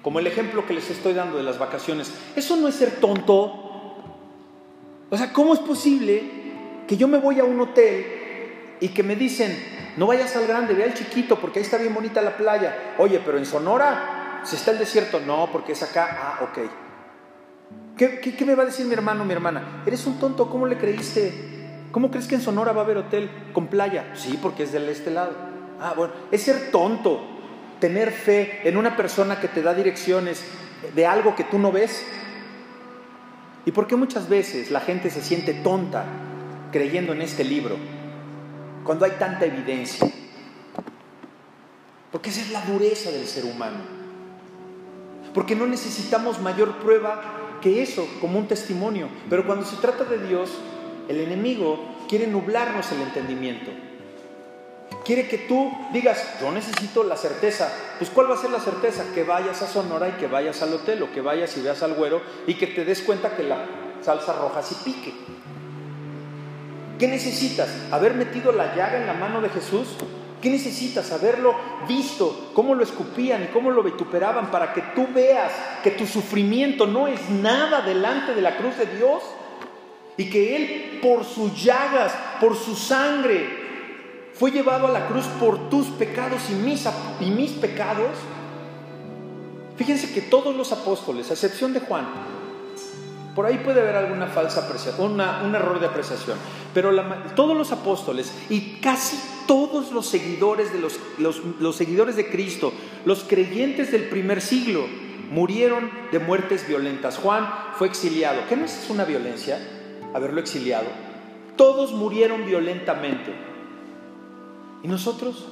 [0.02, 3.66] como el ejemplo que les estoy dando de las vacaciones, eso no es ser tonto,
[5.10, 6.24] o sea, ¿cómo es posible
[6.88, 8.06] que yo me voy a un hotel
[8.80, 9.54] y que me dicen,
[9.98, 12.93] no vayas al grande, ve al chiquito porque ahí está bien bonita la playa?
[13.00, 16.60] Oye, pero en Sonora, si está el desierto, no, porque es acá, ah, ok.
[17.98, 19.84] ¿Qué, me va a decir mi hermano mi hermana?
[19.86, 21.57] Eres un tonto, ¿cómo le creíste?
[21.91, 24.11] ¿Cómo crees que en Sonora va a haber hotel con playa?
[24.15, 25.31] Sí, porque es del este lado.
[25.79, 27.21] Ah, bueno, es ser tonto,
[27.79, 30.43] tener fe en una persona que te da direcciones
[30.95, 32.05] de algo que tú no ves.
[33.65, 36.05] ¿Y por qué muchas veces la gente se siente tonta
[36.71, 37.77] creyendo en este libro
[38.83, 40.07] cuando hay tanta evidencia?
[42.11, 43.97] Porque esa es la dureza del ser humano.
[45.33, 47.21] porque no necesitamos mayor prueba
[47.61, 49.07] que eso, como un testimonio.
[49.29, 50.49] Pero cuando se trata de Dios,
[51.08, 53.72] el enemigo quiere nublarnos el entendimiento.
[55.05, 57.72] Quiere que tú digas, yo necesito la certeza.
[57.97, 59.05] Pues ¿cuál va a ser la certeza?
[59.14, 61.93] Que vayas a Sonora y que vayas al hotel o que vayas y veas al
[61.93, 63.66] güero y que te des cuenta que la
[64.01, 65.14] salsa roja sí pique.
[66.99, 67.70] ¿Qué necesitas?
[67.91, 69.88] ¿Haber metido la llaga en la mano de Jesús?
[70.41, 71.12] ¿Qué necesitas?
[71.12, 71.55] Haberlo
[71.88, 75.51] visto, cómo lo escupían y cómo lo vituperaban para que tú veas
[75.84, 79.24] que tu sufrimiento no es nada delante de la cruz de Dios
[80.18, 83.68] y que Él por sus llagas, por su sangre,
[84.34, 86.88] fue llevado a la cruz por tus pecados y mis,
[87.20, 88.11] y mis pecados.
[89.78, 92.05] Fíjense que todos los apóstoles, a excepción de Juan,
[93.36, 96.38] por ahí puede haber alguna falsa apreciación, un error de apreciación,
[96.74, 96.91] pero
[97.36, 100.99] todos los apóstoles y casi todos los seguidores de los,
[101.59, 102.74] los seguidores de Cristo,
[103.05, 104.88] los creyentes del primer siglo,
[105.30, 107.18] murieron de muertes violentas.
[107.18, 107.47] Juan
[107.78, 108.41] fue exiliado.
[108.49, 109.59] ¿Qué no es una violencia?
[110.14, 110.88] Haberlo exiliado.
[111.55, 113.34] Todos murieron violentamente.
[114.84, 115.47] ¿Y nosotros?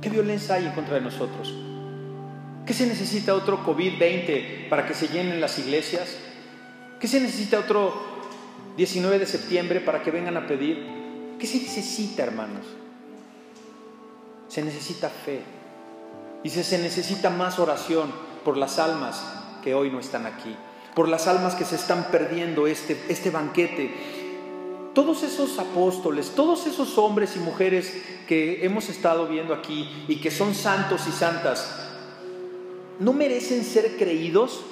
[0.00, 1.54] ¿Qué violencia hay en contra de nosotros?
[2.66, 6.16] ¿Qué se necesita otro COVID-20 para que se llenen las iglesias?
[7.00, 7.94] ¿Qué se necesita otro
[8.76, 10.86] 19 de septiembre para que vengan a pedir?
[11.38, 12.66] ¿Qué se necesita, hermanos?
[14.48, 15.40] Se necesita fe.
[16.44, 18.12] Y se necesita más oración
[18.44, 19.22] por las almas
[19.62, 20.54] que hoy no están aquí,
[20.94, 24.18] por las almas que se están perdiendo este, este banquete
[24.98, 30.32] todos esos apóstoles, todos esos hombres y mujeres que hemos estado viendo aquí y que
[30.32, 31.72] son santos y santas,
[32.98, 34.62] ¿no merecen ser creídos?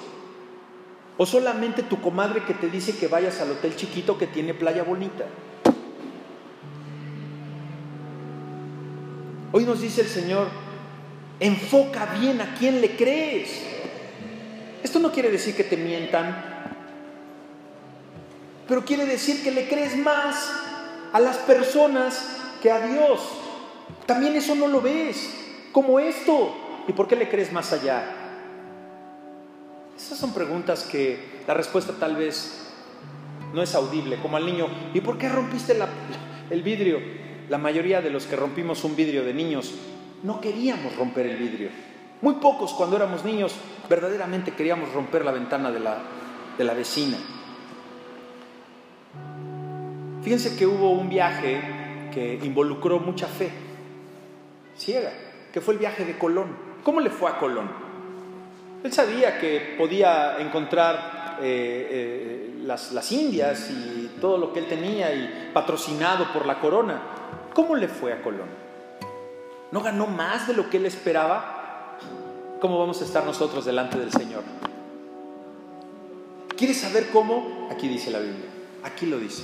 [1.17, 4.83] ¿O solamente tu comadre que te dice que vayas al hotel chiquito que tiene playa
[4.83, 5.25] bonita?
[9.53, 10.49] Hoy nos dice el Señor,
[11.39, 13.63] enfoca bien a quién le crees.
[14.87, 16.33] Esto no quiere decir que te mientan,
[18.69, 20.49] pero quiere decir que le crees más
[21.11, 23.19] a las personas que a Dios.
[24.05, 25.29] También eso no lo ves,
[25.73, 26.55] como esto.
[26.87, 28.01] ¿Y por qué le crees más allá?
[29.97, 32.69] Esas son preguntas que la respuesta tal vez
[33.53, 35.77] no es audible, como al niño, ¿y por qué rompiste
[36.49, 37.01] el vidrio?
[37.49, 39.73] La mayoría de los que rompimos un vidrio de niños
[40.23, 41.86] no queríamos romper el vidrio.
[42.21, 43.55] Muy pocos cuando éramos niños
[43.89, 45.97] verdaderamente queríamos romper la ventana de la,
[46.57, 47.17] de la vecina.
[50.23, 53.51] Fíjense que hubo un viaje que involucró mucha fe
[54.75, 55.11] ciega,
[55.53, 56.47] que fue el viaje de Colón.
[56.83, 57.69] ¿Cómo le fue a Colón?
[58.83, 64.67] Él sabía que podía encontrar eh, eh, las, las Indias y todo lo que él
[64.67, 67.01] tenía y patrocinado por la corona.
[67.53, 68.49] ¿Cómo le fue a Colón?
[69.71, 71.56] ¿No ganó más de lo que él esperaba?
[72.59, 74.43] ¿Cómo vamos a estar nosotros delante del Señor?
[76.57, 77.67] ¿Quieres saber cómo?
[77.71, 78.49] Aquí dice la Biblia.
[78.83, 79.43] Aquí lo dice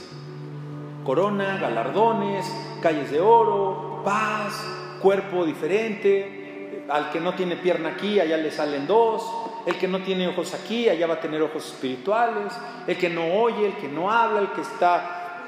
[1.03, 2.45] corona, galardones,
[2.81, 4.63] calles de oro, paz,
[5.01, 6.85] cuerpo diferente.
[6.89, 9.23] Al que no tiene pierna aquí, allá le salen dos.
[9.65, 12.53] El que no tiene ojos aquí, allá va a tener ojos espirituales.
[12.87, 15.39] El que no oye, el que no habla, el que está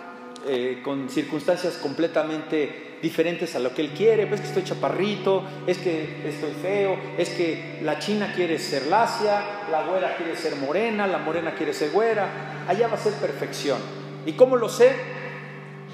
[0.47, 4.27] eh, con circunstancias completamente diferentes a lo que él quiere.
[4.27, 9.41] Pues que estoy chaparrito, es que estoy feo, es que la china quiere ser lacia,
[9.71, 12.65] la güera quiere ser morena, la morena quiere ser güera.
[12.67, 13.77] Allá va a ser perfección.
[14.25, 15.15] ¿Y cómo lo sé?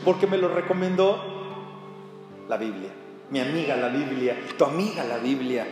[0.04, 1.20] porque me lo recomendó
[2.48, 2.90] la Biblia,
[3.30, 5.66] mi amiga la Biblia, tu amiga la Biblia.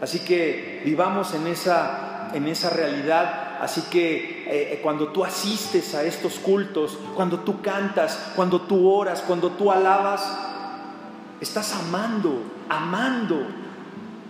[0.00, 3.58] Así que vivamos en esa, en esa realidad.
[3.60, 9.22] Así que eh, cuando tú asistes a estos cultos, cuando tú cantas, cuando tú oras,
[9.26, 10.49] cuando tú alabas,
[11.40, 13.46] estás amando, amando,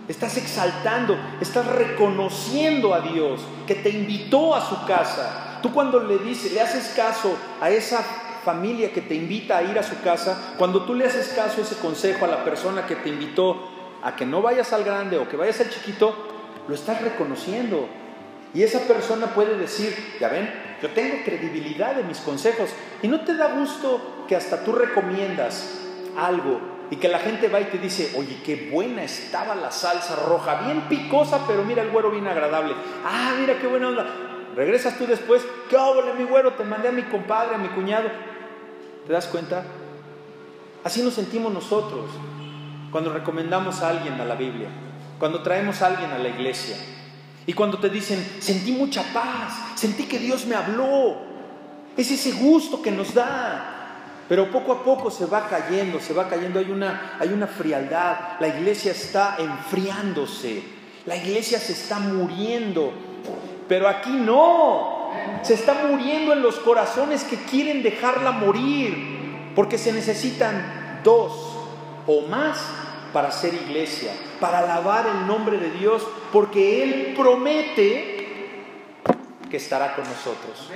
[0.07, 5.59] estás exaltando, estás reconociendo a Dios que te invitó a su casa.
[5.61, 8.03] Tú cuando le dices, le haces caso a esa
[8.43, 11.75] familia que te invita a ir a su casa, cuando tú le haces caso ese
[11.75, 13.69] consejo a la persona que te invitó
[14.01, 16.15] a que no vayas al grande o que vayas al chiquito,
[16.67, 17.87] lo estás reconociendo.
[18.53, 20.51] Y esa persona puede decir, ya ven,
[20.81, 22.71] yo tengo credibilidad en mis consejos.
[23.01, 25.79] Y no te da gusto que hasta tú recomiendas
[26.17, 30.17] algo y que la gente va y te dice, oye, qué buena estaba la salsa
[30.17, 32.75] roja, bien picosa, pero mira el güero bien agradable.
[33.05, 34.05] Ah, mira qué buena onda.
[34.55, 36.53] Regresas tú después, ¿qué hago, mi güero?
[36.53, 38.09] Te mandé a mi compadre, a mi cuñado.
[39.07, 39.63] ¿Te das cuenta?
[40.83, 42.09] Así nos sentimos nosotros
[42.91, 44.67] cuando recomendamos a alguien a la Biblia,
[45.17, 46.75] cuando traemos a alguien a la iglesia
[47.45, 51.17] y cuando te dicen, sentí mucha paz, sentí que Dios me habló.
[51.95, 53.70] Es ese gusto que nos da.
[54.31, 58.39] Pero poco a poco se va cayendo, se va cayendo, hay una, hay una frialdad,
[58.39, 60.63] la iglesia está enfriándose.
[61.05, 62.93] La iglesia se está muriendo,
[63.67, 65.11] pero aquí no.
[65.41, 71.33] Se está muriendo en los corazones que quieren dejarla morir, porque se necesitan dos
[72.07, 72.57] o más
[73.11, 78.10] para ser iglesia, para alabar el nombre de Dios, porque Él promete
[79.51, 80.69] que estará con nosotros.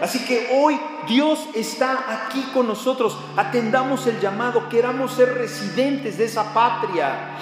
[0.00, 3.18] Así que hoy Dios está aquí con nosotros.
[3.36, 7.36] Atendamos el llamado, queramos ser residentes de esa patria.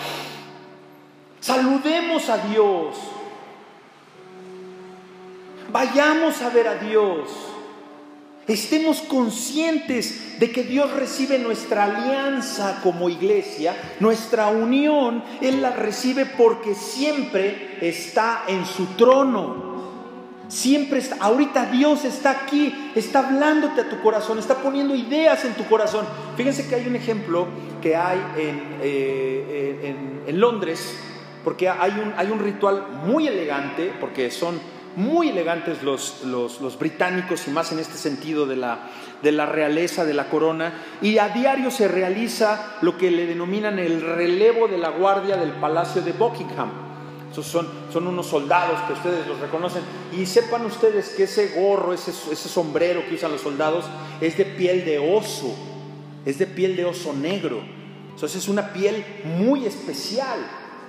[1.41, 2.97] Saludemos a Dios.
[5.71, 7.29] Vayamos a ver a Dios.
[8.47, 16.25] Estemos conscientes de que Dios recibe nuestra alianza como iglesia, nuestra unión, Él la recibe
[16.25, 19.68] porque siempre está en su trono.
[20.49, 25.53] Siempre está, ahorita Dios está aquí, está hablándote a tu corazón, está poniendo ideas en
[25.53, 26.07] tu corazón.
[26.39, 27.47] Fíjense que hay un ejemplo
[27.83, 29.95] que hay en, eh,
[30.27, 30.99] en, Londres,
[31.45, 34.59] porque hay un, hay un ritual muy elegante, porque son
[34.97, 38.89] muy elegantes los, los, británicos y más en este sentido de la,
[39.23, 40.73] de la realeza, de la corona,
[41.03, 45.53] y a diario se realiza lo que le denominan el relevo de la guardia del
[45.53, 46.88] Palacio de Buckingham
[47.47, 49.83] son, son unos soldados que ustedes los reconocen.
[50.17, 53.85] Y sepan ustedes que ese gorro, ese, ese sombrero que usan los soldados,
[54.21, 55.55] es de piel de oso.
[56.25, 57.61] Es de piel de oso negro.
[58.15, 60.39] Entonces es una piel muy especial.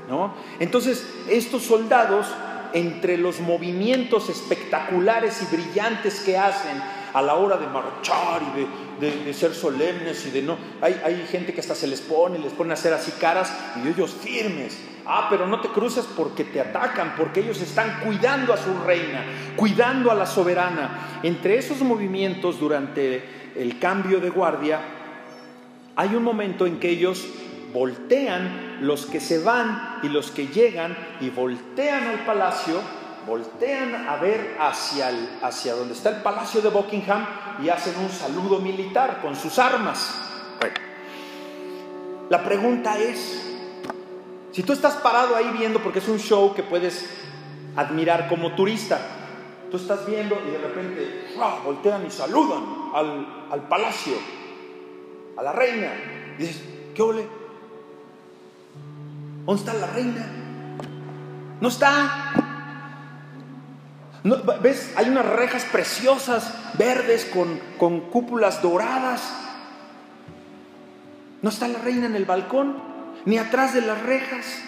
[0.08, 0.34] ¿no?
[0.60, 2.26] Entonces, estos soldados,
[2.74, 6.82] entre los movimientos espectaculares y brillantes que hacen
[7.14, 10.58] a la hora de marchar y de, de, ser solemnes y de no.
[10.82, 13.52] Hay, hay gente que hasta se les pone, les pone a hacer así caras
[13.84, 18.54] y ellos firmes Ah, pero no te cruces porque te atacan, porque ellos están cuidando
[18.54, 19.24] a su reina,
[19.56, 21.20] cuidando a la soberana.
[21.24, 24.80] Entre esos movimientos durante el cambio de guardia,
[25.96, 27.28] hay un momento en que ellos
[27.74, 32.80] voltean, los que se van y los que llegan, y voltean al palacio,
[33.28, 37.26] voltean a ver hacia, hacia donde está el palacio de Buckingham
[37.62, 40.22] y hacen un saludo militar con sus armas.
[42.30, 43.49] la pregunta es,
[44.60, 47.10] si tú estás parado ahí viendo, porque es un show que puedes
[47.78, 49.00] admirar como turista,
[49.72, 51.28] tú estás viendo y de repente
[51.64, 54.16] voltean y saludan al, palacio,
[55.38, 55.94] a la reina.
[56.38, 56.62] Y dices,
[56.94, 57.26] ¿qué ole?
[59.46, 60.28] ¿Dónde está la reina?
[61.62, 62.34] No está.
[64.62, 64.92] ¿Ves?
[64.98, 69.22] Hay unas rejas preciosas, verdes, con, con cúpulas doradas.
[71.42, 72.89] ¿No está la reina en el balcón?
[73.30, 74.60] Ni atrás de las rejas.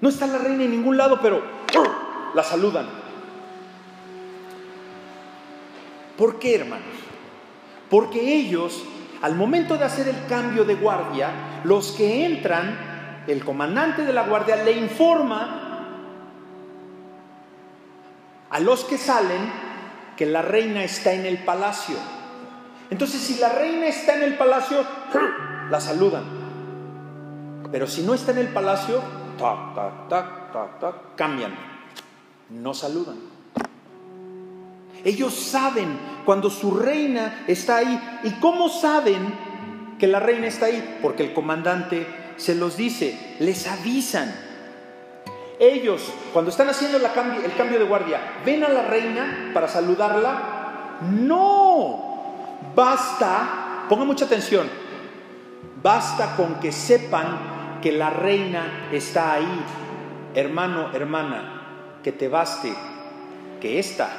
[0.00, 1.42] No está la reina en ningún lado, pero
[2.36, 2.86] la saludan.
[6.16, 6.94] ¿Por qué, hermanos?
[7.90, 8.84] Porque ellos,
[9.22, 11.30] al momento de hacer el cambio de guardia,
[11.64, 15.88] los que entran, el comandante de la guardia le informa
[18.50, 19.52] a los que salen
[20.16, 21.96] que la reina está en el palacio.
[22.88, 24.84] Entonces, si la reina está en el palacio,
[25.68, 26.41] la saludan.
[27.72, 29.00] Pero si no está en el palacio,
[29.38, 31.54] tac, tac, tac, tac, cambian.
[32.50, 33.16] No saludan.
[35.02, 38.20] Ellos saben cuando su reina está ahí.
[38.24, 39.34] ¿Y cómo saben
[39.98, 40.98] que la reina está ahí?
[41.00, 42.06] Porque el comandante
[42.36, 44.32] se los dice, les avisan.
[45.58, 50.98] Ellos, cuando están haciendo el cambio de guardia, ven a la reina para saludarla.
[51.10, 54.68] No, basta, ponga mucha atención,
[55.82, 57.51] basta con que sepan
[57.82, 59.62] que la reina está ahí.
[60.34, 62.72] Hermano, hermana, que te baste
[63.60, 64.10] que esta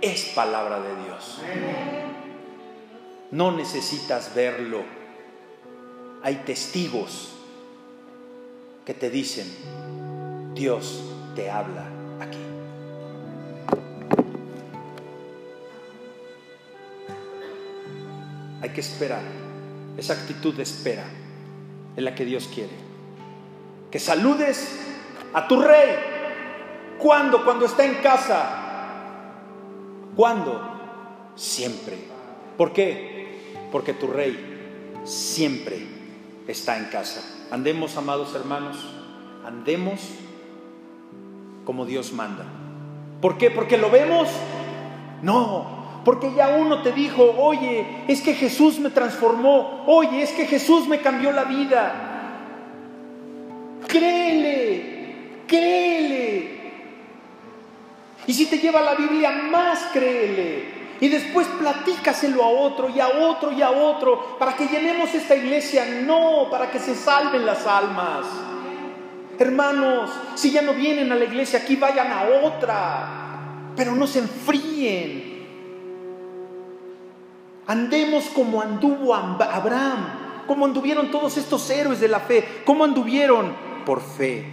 [0.00, 1.42] es palabra de Dios.
[3.30, 4.82] No necesitas verlo.
[6.22, 7.34] Hay testigos
[8.84, 9.46] que te dicen,
[10.54, 11.04] Dios
[11.36, 11.84] te habla
[12.20, 12.38] aquí.
[18.62, 19.22] Hay que esperar,
[19.96, 21.04] esa actitud de espera
[21.96, 22.72] en la que Dios quiere.
[23.90, 24.78] Que saludes
[25.32, 25.96] a tu rey.
[26.98, 27.44] ¿Cuándo?
[27.44, 28.60] Cuando está en casa.
[30.14, 30.60] ¿Cuándo?
[31.34, 31.96] Siempre.
[32.56, 33.68] ¿Por qué?
[33.72, 35.86] Porque tu rey siempre
[36.46, 37.22] está en casa.
[37.50, 38.76] Andemos, amados hermanos,
[39.44, 40.00] andemos
[41.64, 42.44] como Dios manda.
[43.20, 43.50] ¿Por qué?
[43.50, 44.28] Porque lo vemos.
[45.22, 50.46] No, porque ya uno te dijo, oye, es que Jesús me transformó, oye, es que
[50.46, 52.10] Jesús me cambió la vida.
[53.86, 56.60] Créele, créele.
[58.26, 60.80] Y si te lleva la Biblia, más créele.
[61.00, 65.34] Y después platícaselo a otro y a otro y a otro para que llenemos esta
[65.34, 68.26] iglesia, no, para que se salven las almas.
[69.38, 74.18] Hermanos, si ya no vienen a la iglesia aquí, vayan a otra, pero no se
[74.18, 75.29] enfríen.
[77.70, 83.54] Andemos como anduvo Abraham, como anduvieron todos estos héroes de la fe, como anduvieron
[83.86, 84.44] por fe,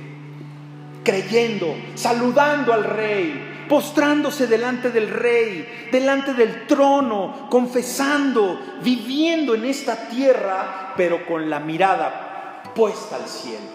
[1.03, 10.07] creyendo, saludando al rey, postrándose delante del rey, delante del trono, confesando, viviendo en esta
[10.09, 13.65] tierra, pero con la mirada puesta al cielo,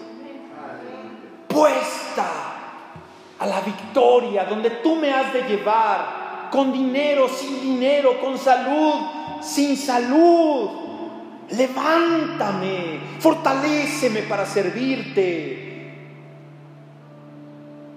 [1.49, 2.29] puesta
[3.39, 6.22] a la victoria, donde tú me has de llevar,
[6.53, 8.93] con dinero, sin dinero, con salud,
[9.41, 10.69] sin salud.
[11.49, 15.95] Levántame, fortaléceme para servirte.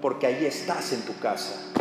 [0.01, 1.71] Porque ahí estás en tu casa.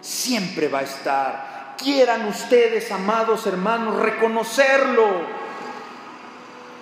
[0.00, 1.76] Siempre va a estar.
[1.80, 5.06] Quieran ustedes, amados hermanos, reconocerlo.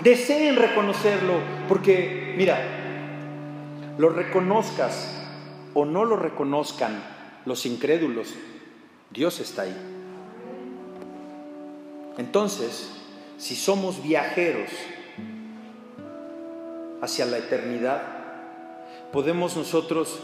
[0.00, 1.34] Deseen reconocerlo.
[1.68, 2.58] Porque, mira,
[3.98, 5.20] lo reconozcas
[5.74, 7.02] o no lo reconozcan
[7.44, 8.34] los incrédulos,
[9.11, 9.76] Dios está ahí.
[12.18, 12.90] Entonces,
[13.38, 14.70] si somos viajeros
[17.00, 18.02] hacia la eternidad,
[19.12, 20.20] podemos nosotros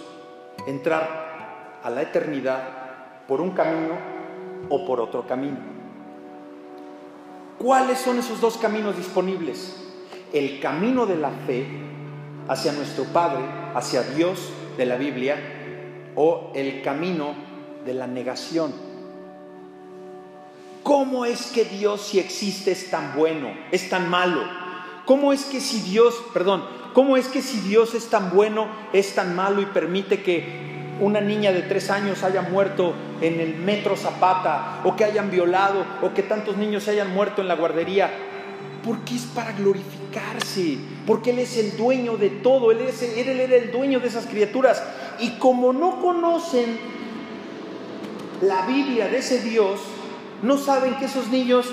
[0.66, 3.96] entrar a la eternidad por un camino
[4.68, 5.58] o por otro camino.
[7.58, 9.80] ¿Cuáles son esos dos caminos disponibles?
[10.32, 11.66] El camino de la fe
[12.48, 15.36] hacia nuestro Padre, hacia Dios de la Biblia,
[16.16, 17.34] o el camino
[17.84, 18.72] de la negación
[20.84, 24.42] ¿Cómo es que Dios si existe es tan bueno, es tan malo?
[25.06, 26.62] ¿Cómo es que si Dios, perdón,
[26.92, 30.44] cómo es que si Dios es tan bueno, es tan malo y permite que
[31.00, 35.86] una niña de tres años haya muerto en el metro Zapata o que hayan violado
[36.02, 38.10] o que tantos niños hayan muerto en la guardería?
[38.84, 40.76] Porque es para glorificarse,
[41.06, 44.26] porque Él es el dueño de todo, Él, es, él era el dueño de esas
[44.26, 44.84] criaturas.
[45.18, 46.76] Y como no conocen
[48.44, 49.80] la Biblia de ese Dios,
[50.42, 51.66] no saben que esos niños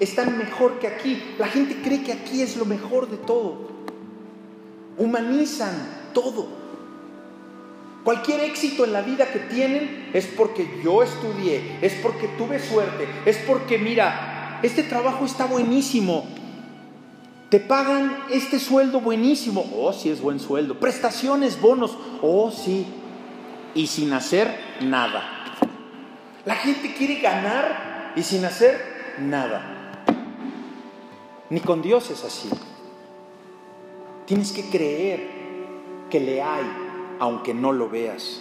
[0.00, 1.22] están mejor que aquí.
[1.38, 3.68] La gente cree que aquí es lo mejor de todo.
[4.96, 6.48] Humanizan todo.
[8.04, 13.06] Cualquier éxito en la vida que tienen es porque yo estudié, es porque tuve suerte,
[13.26, 16.26] es porque mira, este trabajo está buenísimo.
[17.50, 19.64] Te pagan este sueldo buenísimo.
[19.76, 20.78] Oh, sí es buen sueldo.
[20.78, 21.96] Prestaciones, bonos.
[22.20, 22.86] Oh, sí.
[23.74, 25.37] Y sin hacer nada.
[26.48, 28.80] La gente quiere ganar y sin hacer
[29.18, 30.02] nada.
[31.50, 32.48] Ni con Dios es así.
[34.24, 35.28] Tienes que creer
[36.08, 36.64] que le hay,
[37.18, 38.40] aunque no lo veas.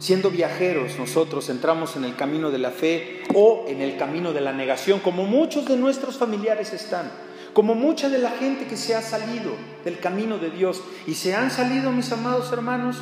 [0.00, 4.40] Siendo viajeros, nosotros entramos en el camino de la fe o en el camino de
[4.40, 7.08] la negación, como muchos de nuestros familiares están,
[7.52, 9.52] como mucha de la gente que se ha salido
[9.84, 13.00] del camino de Dios y se han salido, mis amados hermanos,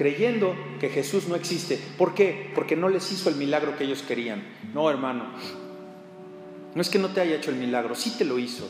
[0.00, 1.78] creyendo que Jesús no existe.
[1.98, 2.50] ¿Por qué?
[2.54, 4.42] Porque no les hizo el milagro que ellos querían.
[4.72, 5.24] No, hermano.
[6.74, 8.66] No es que no te haya hecho el milagro, sí te lo hizo.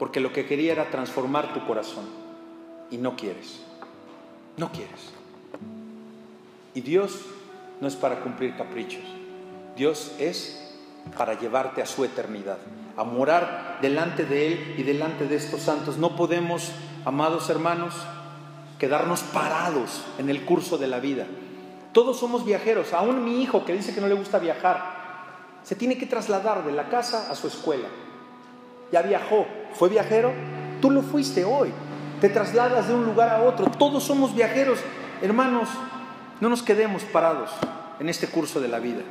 [0.00, 2.06] Porque lo que quería era transformar tu corazón.
[2.90, 3.60] Y no quieres.
[4.56, 5.12] No quieres.
[6.74, 7.20] Y Dios
[7.80, 9.04] no es para cumplir caprichos.
[9.76, 10.74] Dios es
[11.16, 12.58] para llevarte a su eternidad,
[12.96, 15.98] a morar delante de Él y delante de estos santos.
[15.98, 16.72] No podemos,
[17.04, 17.94] amados hermanos,
[18.82, 21.24] quedarnos parados en el curso de la vida.
[21.92, 25.96] Todos somos viajeros, aún mi hijo que dice que no le gusta viajar, se tiene
[25.96, 27.86] que trasladar de la casa a su escuela.
[28.90, 30.32] Ya viajó, fue viajero,
[30.80, 31.70] tú lo fuiste hoy,
[32.20, 34.80] te trasladas de un lugar a otro, todos somos viajeros.
[35.22, 35.68] Hermanos,
[36.40, 37.50] no nos quedemos parados
[38.00, 39.02] en este curso de la vida.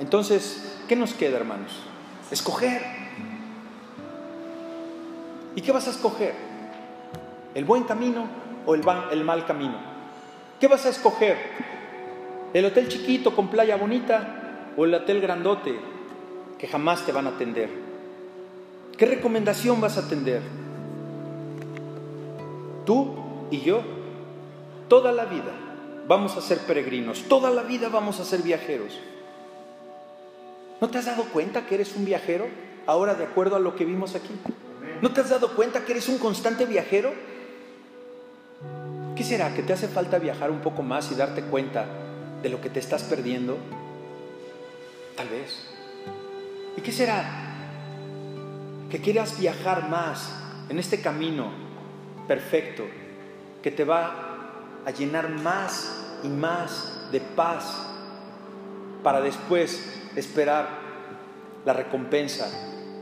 [0.00, 1.84] Entonces, ¿qué nos queda, hermanos?
[2.32, 2.82] Escoger.
[5.54, 6.47] ¿Y qué vas a escoger?
[7.54, 8.26] ¿El buen camino
[8.66, 8.84] o el,
[9.24, 9.78] mal camino?
[10.60, 11.36] ¿Qué vas a escoger?
[12.52, 15.78] ¿El hotel chiquito con playa bonita o el hotel grandote
[16.58, 17.70] que jamás te van a atender?
[18.96, 20.42] ¿Qué recomendación vas a atender?
[22.84, 23.14] Tú
[23.50, 23.82] y yo,
[24.88, 25.52] toda la vida
[26.06, 28.98] vamos a ser peregrinos, toda la vida vamos a ser viajeros.
[30.80, 32.46] ¿No te has dado cuenta que eres un viajero
[32.86, 34.34] ahora de acuerdo a lo que vimos aquí?
[35.02, 37.12] ¿No te has dado cuenta que eres un constante viajero?
[39.18, 39.52] ¿Qué será?
[39.52, 41.86] ¿Que te hace falta viajar un poco más y darte cuenta
[42.40, 43.58] de lo que te estás perdiendo?
[45.16, 45.58] Tal vez.
[46.76, 47.24] ¿Y qué será?
[48.88, 50.32] Que quieras viajar más
[50.68, 51.50] en este camino
[52.28, 52.84] perfecto
[53.60, 54.52] que te va
[54.86, 57.88] a llenar más y más de paz
[59.02, 60.68] para después esperar
[61.64, 62.48] la recompensa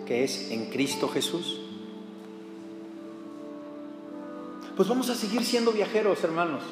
[0.06, 1.65] que es en Cristo Jesús.
[4.76, 6.62] Pues vamos a seguir siendo viajeros, hermanos.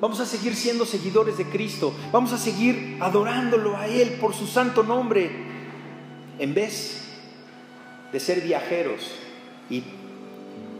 [0.00, 1.92] Vamos a seguir siendo seguidores de Cristo.
[2.12, 5.30] Vamos a seguir adorándolo a Él por su santo nombre.
[6.38, 7.02] En vez
[8.12, 9.12] de ser viajeros
[9.68, 9.82] y,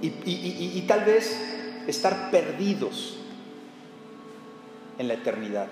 [0.02, 1.36] y tal vez
[1.88, 3.16] estar perdidos
[4.98, 5.66] en la eternidad.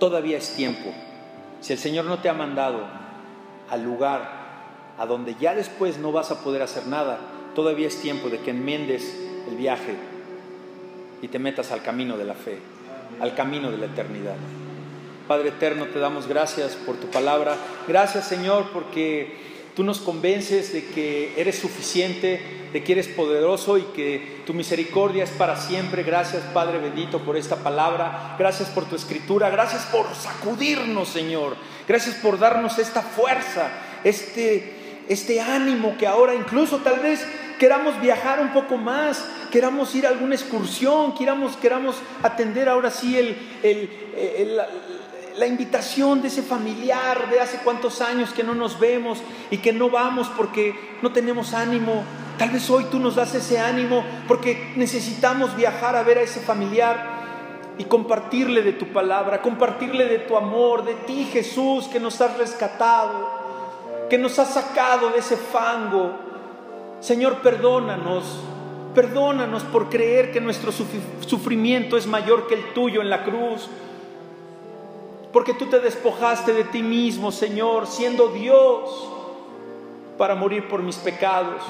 [0.00, 0.92] Todavía es tiempo.
[1.60, 2.84] Si el Señor no te ha mandado
[3.70, 4.38] al lugar
[4.98, 7.20] a donde ya después no vas a poder hacer nada,
[7.54, 9.94] todavía es tiempo de que enmiendes el viaje
[11.22, 12.58] y te metas al camino de la fe,
[13.20, 14.36] al camino de la eternidad.
[15.26, 17.56] Padre eterno, te damos gracias por tu palabra.
[17.86, 19.36] Gracias Señor porque
[19.74, 22.40] tú nos convences de que eres suficiente,
[22.72, 26.02] de que eres poderoso y que tu misericordia es para siempre.
[26.02, 28.36] Gracias Padre bendito por esta palabra.
[28.38, 29.50] Gracias por tu escritura.
[29.50, 31.56] Gracias por sacudirnos Señor.
[31.86, 33.70] Gracias por darnos esta fuerza,
[34.04, 34.78] este
[35.08, 37.26] este ánimo que ahora incluso tal vez
[37.58, 43.16] queramos viajar un poco más, queramos ir a alguna excursión, queramos, queramos atender ahora sí
[43.16, 44.60] el,
[45.36, 49.18] la invitación de ese familiar de hace cuántos años que no nos vemos
[49.50, 52.04] y que no vamos porque no tenemos ánimo.
[52.38, 56.40] Tal vez hoy tú nos das ese ánimo porque necesitamos viajar a ver a ese
[56.40, 57.18] familiar
[57.78, 62.36] y compartirle de tu palabra, compartirle de tu amor, de ti Jesús que nos has
[62.36, 63.48] rescatado
[64.08, 66.12] que nos ha sacado de ese fango.
[67.00, 68.24] Señor, perdónanos,
[68.94, 73.68] perdónanos por creer que nuestro sufrimiento es mayor que el tuyo en la cruz.
[75.32, 79.08] Porque tú te despojaste de ti mismo, Señor, siendo Dios,
[80.16, 81.62] para morir por mis pecados.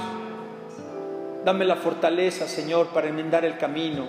[1.44, 4.06] Dame la fortaleza, Señor, para enmendar el camino,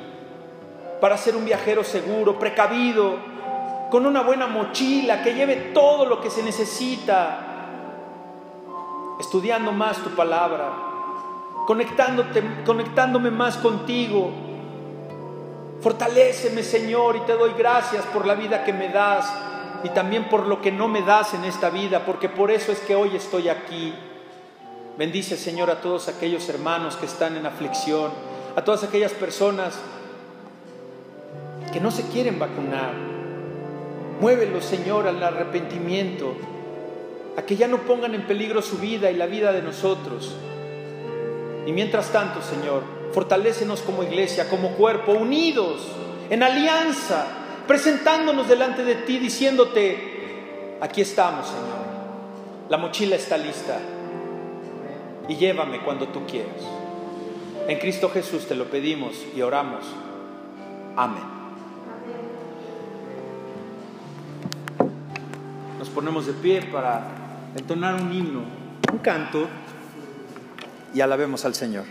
[1.02, 3.18] para ser un viajero seguro, precavido,
[3.90, 7.46] con una buena mochila que lleve todo lo que se necesita
[9.20, 10.89] estudiando más tu palabra,
[12.66, 14.32] conectándome más contigo.
[15.82, 19.32] Fortaléceme, Señor, y te doy gracias por la vida que me das
[19.84, 22.80] y también por lo que no me das en esta vida, porque por eso es
[22.80, 23.94] que hoy estoy aquí.
[24.98, 28.12] Bendice, Señor, a todos aquellos hermanos que están en aflicción,
[28.56, 29.80] a todas aquellas personas
[31.72, 32.94] que no se quieren vacunar.
[34.20, 36.34] Muévelos, Señor, al arrepentimiento
[37.38, 40.36] a que ya no pongan en peligro su vida y la vida de nosotros.
[41.66, 42.84] Y mientras tanto, Señor,
[43.14, 45.88] fortalécenos como iglesia, como cuerpo, unidos,
[46.30, 47.26] en alianza,
[47.68, 51.80] presentándonos delante de ti, diciéndote, aquí estamos, Señor,
[52.70, 53.80] la mochila está lista
[55.28, 56.64] y llévame cuando tú quieras.
[57.68, 59.86] En Cristo Jesús te lo pedimos y oramos.
[60.96, 61.24] Amén.
[65.78, 67.08] Nos ponemos de pie para
[67.56, 68.42] entonar un himno,
[68.92, 69.48] un canto
[70.94, 71.86] y alabemos al Señor.